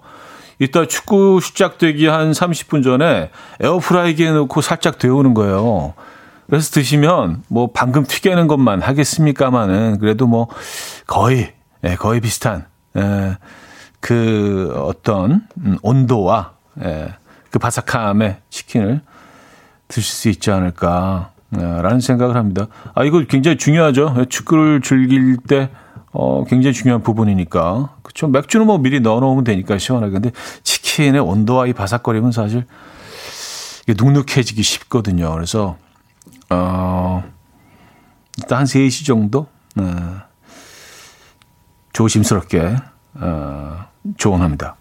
이따 0.59 0.85
축구 0.85 1.41
시작되기 1.41 2.07
한 2.07 2.31
30분 2.31 2.85
전에 2.85 3.31
에어프라이기에 3.59 4.31
넣고 4.31 4.61
살짝 4.61 4.97
데우는 4.97 5.33
거예요. 5.33 5.93
그래서 6.47 6.71
드시면 6.71 7.43
뭐 7.49 7.71
방금 7.73 8.05
튀겨낸 8.05 8.47
것만 8.47 8.81
하겠습니까마는 8.81 9.99
그래도 9.99 10.25
뭐 10.25 10.47
거의 11.05 11.53
예, 11.83 11.95
거의 11.95 12.21
비슷한 12.21 12.65
예, 12.95 13.35
그 13.99 14.73
어떤 14.77 15.45
음, 15.57 15.77
온도와 15.81 16.53
예, 16.81 17.13
그 17.51 17.59
바삭함의 17.59 18.37
치킨을 18.49 19.01
드실 19.93 20.03
수 20.03 20.29
있지 20.29 20.49
않을까라는 20.49 21.99
생각을 22.01 22.35
합니다. 22.35 22.67
아, 22.95 23.03
이거 23.03 23.23
굉장히 23.27 23.57
중요하죠. 23.57 24.25
축구를 24.27 24.81
즐길 24.81 25.37
때 25.37 25.69
어, 26.11 26.43
굉장히 26.45 26.73
중요한 26.73 27.03
부분이니까. 27.03 27.95
그쵸. 28.01 28.27
맥주는 28.27 28.65
뭐 28.65 28.77
미리 28.77 28.99
넣어 28.99 29.19
놓으면 29.19 29.43
되니까 29.43 29.77
시원하게. 29.77 30.13
근데 30.13 30.31
치킨의 30.63 31.19
온도와 31.19 31.67
이 31.67 31.73
바삭거림은 31.73 32.31
사실 32.31 32.65
이게 33.83 33.93
눅눅해지기 33.97 34.63
쉽거든요. 34.63 35.31
그래서, 35.33 35.77
어, 36.49 37.23
일단 38.37 38.59
한 38.59 38.65
3시 38.65 39.05
정도, 39.05 39.47
네. 39.75 39.83
조심스럽게, 41.91 42.75
어, 43.15 43.85
조언합니다. 44.17 44.75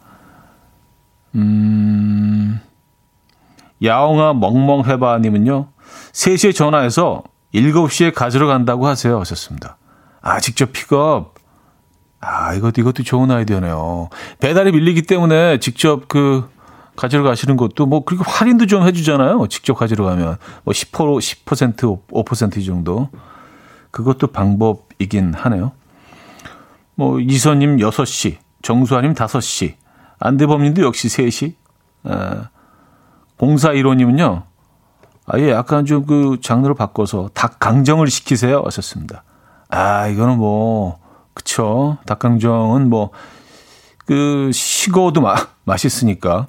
음, 1.34 2.60
야옹아 3.82 4.34
멍멍해바님은요, 4.34 5.68
3시에 6.12 6.54
전화해서 6.54 7.22
7시에 7.54 8.14
가지러 8.14 8.46
간다고 8.46 8.86
하세요. 8.86 9.18
하셨습니다. 9.20 9.76
아, 10.20 10.40
직접 10.40 10.72
픽업. 10.72 11.34
아, 12.20 12.54
이것도, 12.54 12.80
이것도 12.80 13.02
좋은 13.02 13.30
아이디어네요. 13.30 14.08
배달이 14.38 14.72
밀리기 14.72 15.02
때문에 15.02 15.58
직접 15.58 16.08
그, 16.08 16.48
가지러 16.94 17.22
가시는 17.24 17.56
것도 17.56 17.86
뭐, 17.86 18.04
그리고 18.04 18.22
할인도 18.24 18.66
좀 18.66 18.86
해주잖아요. 18.86 19.48
직접 19.48 19.74
가지러 19.74 20.04
가면. 20.04 20.36
뭐, 20.62 20.72
10%, 20.72 21.18
10%, 21.44 22.00
5% 22.08 22.64
정도. 22.64 23.08
그것도 23.90 24.28
방법이긴 24.28 25.34
하네요. 25.34 25.72
뭐, 26.94 27.18
이선님 27.18 27.78
6시, 27.78 28.36
정수아님 28.62 29.14
5시, 29.14 29.74
안대범님도 30.20 30.82
역시 30.82 31.08
3시. 31.08 31.54
아, 32.04 32.48
0415님은요, 33.42 34.44
아예 35.26 35.50
약간 35.50 35.84
좀 35.84 36.06
그 36.06 36.38
장르를 36.40 36.74
바꿔서 36.74 37.28
닭강정을 37.34 38.08
시키세요. 38.08 38.62
하셨습니다. 38.64 39.24
아, 39.68 40.06
이거는 40.08 40.38
뭐, 40.38 40.98
그쵸. 41.34 41.98
닭강정은 42.06 42.88
뭐, 42.88 43.10
그, 44.06 44.50
식어도 44.52 45.20
마, 45.20 45.34
맛있으니까. 45.64 46.46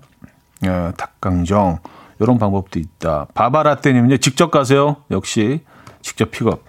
예, 0.65 0.91
닭강정. 0.97 1.79
이런 2.19 2.37
방법도 2.37 2.79
있다. 2.79 3.27
바바라떼님은요, 3.33 4.17
직접 4.17 4.51
가세요. 4.51 4.97
역시, 5.11 5.63
직접 6.01 6.31
픽업. 6.31 6.63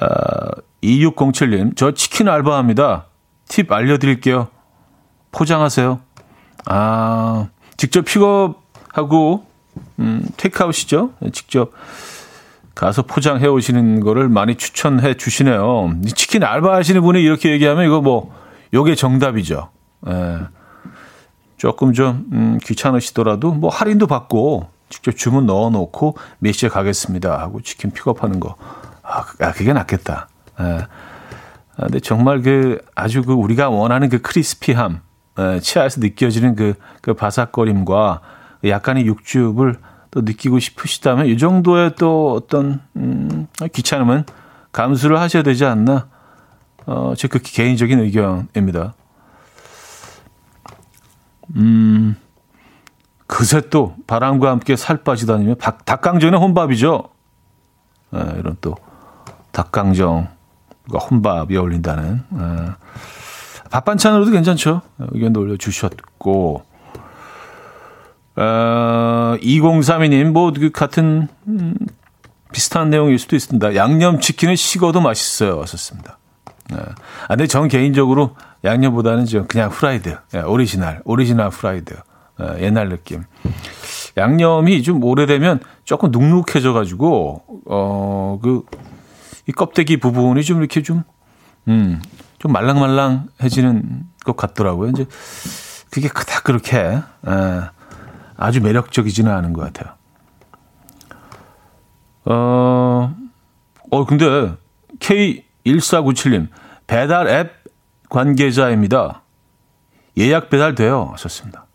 아, 0.00 0.06
2607님, 0.82 1.76
저 1.76 1.92
치킨 1.92 2.28
알바합니다. 2.28 3.06
팁 3.48 3.70
알려드릴게요. 3.70 4.48
포장하세요. 5.30 6.00
아, 6.66 7.48
직접 7.76 8.04
픽업 8.04 8.61
하고, 8.92 9.44
음, 9.98 10.24
테이크아웃이죠. 10.36 11.14
직접 11.32 11.72
가서 12.74 13.02
포장해 13.02 13.46
오시는 13.46 14.00
거를 14.00 14.28
많이 14.28 14.56
추천해 14.56 15.14
주시네요. 15.14 15.94
치킨 16.14 16.44
알바 16.44 16.74
하시는 16.74 17.00
분이 17.02 17.22
이렇게 17.22 17.50
얘기하면 17.50 17.86
이거 17.86 18.00
뭐, 18.00 18.34
요게 18.72 18.94
정답이죠. 18.94 19.70
예. 20.08 20.38
조금 21.56 21.92
좀, 21.92 22.26
음, 22.32 22.58
귀찮으시더라도 22.62 23.52
뭐 23.52 23.70
할인도 23.70 24.06
받고 24.06 24.68
직접 24.88 25.16
주문 25.16 25.46
넣어 25.46 25.70
놓고 25.70 26.16
몇 26.38 26.52
시에 26.52 26.68
가겠습니다 26.68 27.38
하고 27.38 27.60
치킨 27.62 27.90
픽업하는 27.92 28.40
거. 28.40 28.56
아, 29.02 29.24
아 29.40 29.52
그게 29.52 29.72
낫겠다. 29.72 30.28
예. 30.60 30.64
아, 30.64 31.84
근데 31.84 32.00
정말 32.00 32.42
그 32.42 32.80
아주 32.94 33.22
그 33.22 33.32
우리가 33.32 33.70
원하는 33.70 34.08
그 34.08 34.20
크리스피함, 34.20 35.00
예, 35.38 35.60
치아에서 35.60 36.00
느껴지는 36.00 36.56
그, 36.56 36.74
그 37.00 37.14
바삭거림과 37.14 38.20
약간의 38.70 39.06
육즙을 39.06 39.76
또 40.10 40.20
느끼고 40.20 40.58
싶으시다면 40.58 41.26
이 41.26 41.38
정도의 41.38 41.94
또 41.98 42.32
어떤 42.32 42.80
음, 42.96 43.48
귀찮음은 43.72 44.24
감수를 44.70 45.18
하셔야 45.18 45.42
되지 45.42 45.64
않나 45.64 46.08
어, 46.86 47.14
제 47.16 47.28
극히 47.28 47.52
개인적인 47.52 47.98
의견입니다. 48.00 48.94
음, 51.56 52.16
그새 53.26 53.68
또 53.70 53.94
바람과 54.06 54.50
함께 54.50 54.76
살 54.76 54.98
빠지다니면 54.98 55.56
닭강정은 55.58 56.38
혼밥이죠. 56.38 57.08
에, 58.14 58.18
예, 58.18 58.38
이런 58.38 58.56
또 58.60 58.76
닭강정과 59.52 60.98
혼밥이 61.10 61.56
어울린다는 61.56 62.14
에, 62.14 62.38
예. 62.38 62.72
밥 63.70 63.86
반찬으로도 63.86 64.30
괜찮죠. 64.30 64.82
의견도 64.98 65.40
올려주셨고 65.40 66.71
어, 68.36 69.36
2032님, 69.40 70.30
뭐, 70.30 70.52
그 70.52 70.70
같은, 70.70 71.28
음, 71.46 71.74
비슷한 72.52 72.90
내용일 72.90 73.18
수도 73.18 73.36
있습니다. 73.36 73.74
양념치킨은 73.74 74.56
식어도 74.56 75.00
맛있어요. 75.00 75.58
하셨습니다. 75.58 76.18
네. 76.70 76.76
아, 76.76 77.28
근데 77.28 77.46
전 77.46 77.68
개인적으로 77.68 78.36
양념보다는 78.64 79.26
좀 79.26 79.46
그냥 79.46 79.70
후라이드, 79.70 80.16
네, 80.32 80.40
오리지널, 80.40 81.02
오리지널 81.04 81.48
후라이드. 81.48 81.94
네, 82.38 82.62
옛날 82.62 82.88
느낌. 82.88 83.24
양념이 84.16 84.82
좀 84.82 85.02
오래되면 85.02 85.60
조금 85.84 86.10
눅눅해져가지고, 86.10 87.62
어, 87.66 88.38
그, 88.42 88.62
이 89.48 89.52
껍데기 89.52 89.98
부분이 89.98 90.42
좀 90.44 90.60
이렇게 90.60 90.82
좀, 90.82 91.02
음, 91.68 92.00
좀 92.38 92.52
말랑말랑해지는 92.52 94.04
것 94.24 94.36
같더라고요. 94.36 94.90
이제 94.90 95.06
그게 95.90 96.08
다 96.08 96.40
그렇게, 96.42 96.78
에, 96.78 97.02
아주 98.42 98.60
매력적이지는 98.60 99.30
않은 99.30 99.52
것 99.52 99.62
같아요. 99.62 99.94
어, 102.24 103.14
어, 103.90 104.04
근데 104.04 104.54
K1497님, 104.98 106.48
배달 106.88 107.28
앱 107.28 107.52
관계자입니다. 108.10 109.22
예약 110.18 110.50
배달 110.50 110.74
돼요. 110.74 111.10
하셨습니다. 111.12 111.66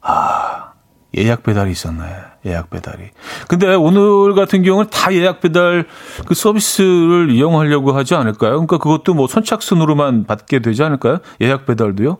아, 0.00 0.72
예약 1.16 1.42
배달이 1.42 1.72
있었네. 1.72 2.04
예약 2.46 2.70
배달이. 2.70 3.10
근데 3.48 3.74
오늘 3.74 4.34
같은 4.34 4.62
경우는 4.62 4.90
다 4.90 5.12
예약 5.12 5.40
배달 5.40 5.86
그 6.26 6.34
서비스를 6.34 7.30
이용하려고 7.32 7.92
하지 7.92 8.14
않을까요? 8.14 8.52
그러니까 8.52 8.78
그것도 8.78 9.14
뭐 9.14 9.26
선착순으로만 9.26 10.24
받게 10.24 10.60
되지 10.60 10.84
않을까요? 10.84 11.18
예약 11.40 11.66
배달도요? 11.66 12.18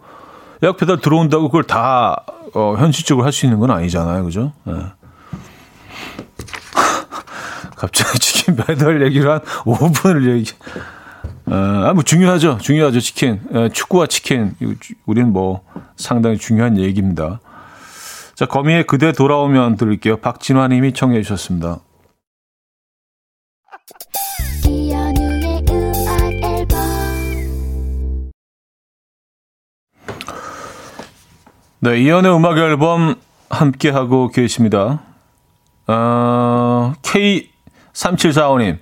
배달 0.73 1.01
들어온다고 1.01 1.49
그걸 1.49 1.65
다 1.65 2.25
어, 2.55 2.77
현실적으로 2.79 3.25
할 3.25 3.33
수 3.33 3.47
있는 3.47 3.61
건 3.61 3.71
아니잖아요. 3.71 4.25
그죠? 4.25 4.53
네. 4.65 4.75
갑자기 7.77 8.19
치킨 8.19 8.57
배달 8.57 9.03
얘기를 9.03 9.31
한 9.31 9.41
5분을 9.41 10.37
얘기. 10.37 10.53
어, 11.47 11.55
아, 11.55 11.93
뭐 11.93 12.03
중요하죠. 12.03 12.59
중요하죠. 12.59 13.01
치킨. 13.01 13.41
에, 13.53 13.69
축구와 13.69 14.07
치킨. 14.07 14.55
우리는 15.07 15.33
뭐 15.33 15.63
상당히 15.97 16.39
중요한 16.39 16.79
얘기입니다. 16.79 17.41
자, 18.35 18.47
거미의 18.47 18.87
그대 18.87 19.13
돌아오면 19.13 19.77
들을게요. 19.77 20.17
박진화 20.19 20.69
님이 20.69 20.93
청해 20.93 21.23
주셨습니다. 21.23 21.81
네, 31.85 31.99
이연의 32.01 32.35
음악 32.35 32.57
앨범 32.57 33.15
함께 33.51 33.91
하고 33.91 34.29
계십니다. 34.29 35.01
어, 35.87 36.95
K3745님. 37.03 38.79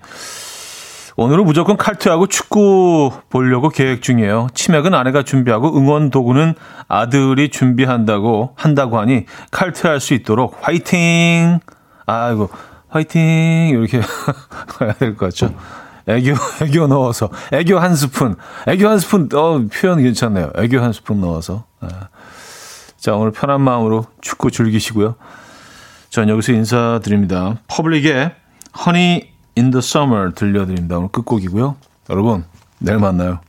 오늘은 1.16 1.44
무조건 1.44 1.76
칼퇴하고 1.76 2.28
축구 2.28 3.11
보려고 3.28 3.70
계획 3.70 4.03
중이에요. 4.03 4.46
치맥은 4.55 4.94
아내가 4.94 5.24
준비하고 5.24 5.76
응원 5.76 6.11
도구는 6.11 6.55
아들이 6.86 7.48
준비한다고 7.48 8.53
한다고 8.55 9.00
하니 9.00 9.26
칼퇴할 9.50 9.98
수 9.98 10.14
있도록 10.14 10.57
화이팅! 10.61 11.59
아이고, 12.07 12.50
화이팅! 12.88 13.20
이렇게 13.70 13.98
해야 14.80 14.92
될 14.92 15.16
것 15.16 15.26
같죠? 15.26 15.53
애교, 16.07 16.34
애교 16.62 16.86
넣어서. 16.86 17.30
애교 17.53 17.80
한 17.80 17.96
스푼. 17.96 18.36
애교 18.68 18.88
한 18.88 19.00
스푼, 19.00 19.28
어, 19.34 19.61
표현 19.72 20.00
괜찮네요. 20.00 20.53
애교 20.57 20.80
한 20.80 20.92
스푼 20.92 21.20
넣어서. 21.20 21.64
아. 21.80 21.88
자, 23.03 23.16
오늘 23.16 23.32
편한 23.32 23.61
마음으로 23.61 24.07
축구 24.20 24.53
즐기시고요. 24.53 25.16
전 26.09 26.28
여기서 26.28 26.53
인사드립니다. 26.53 27.59
퍼블릭의 27.66 28.32
Honey 28.78 29.22
in 29.59 29.72
the 29.72 29.78
Summer 29.78 30.32
들려드립니다. 30.32 30.98
오늘 30.98 31.09
끝곡이고요. 31.09 31.74
여러분, 32.11 32.44
내일 32.78 33.00
만나요. 33.00 33.40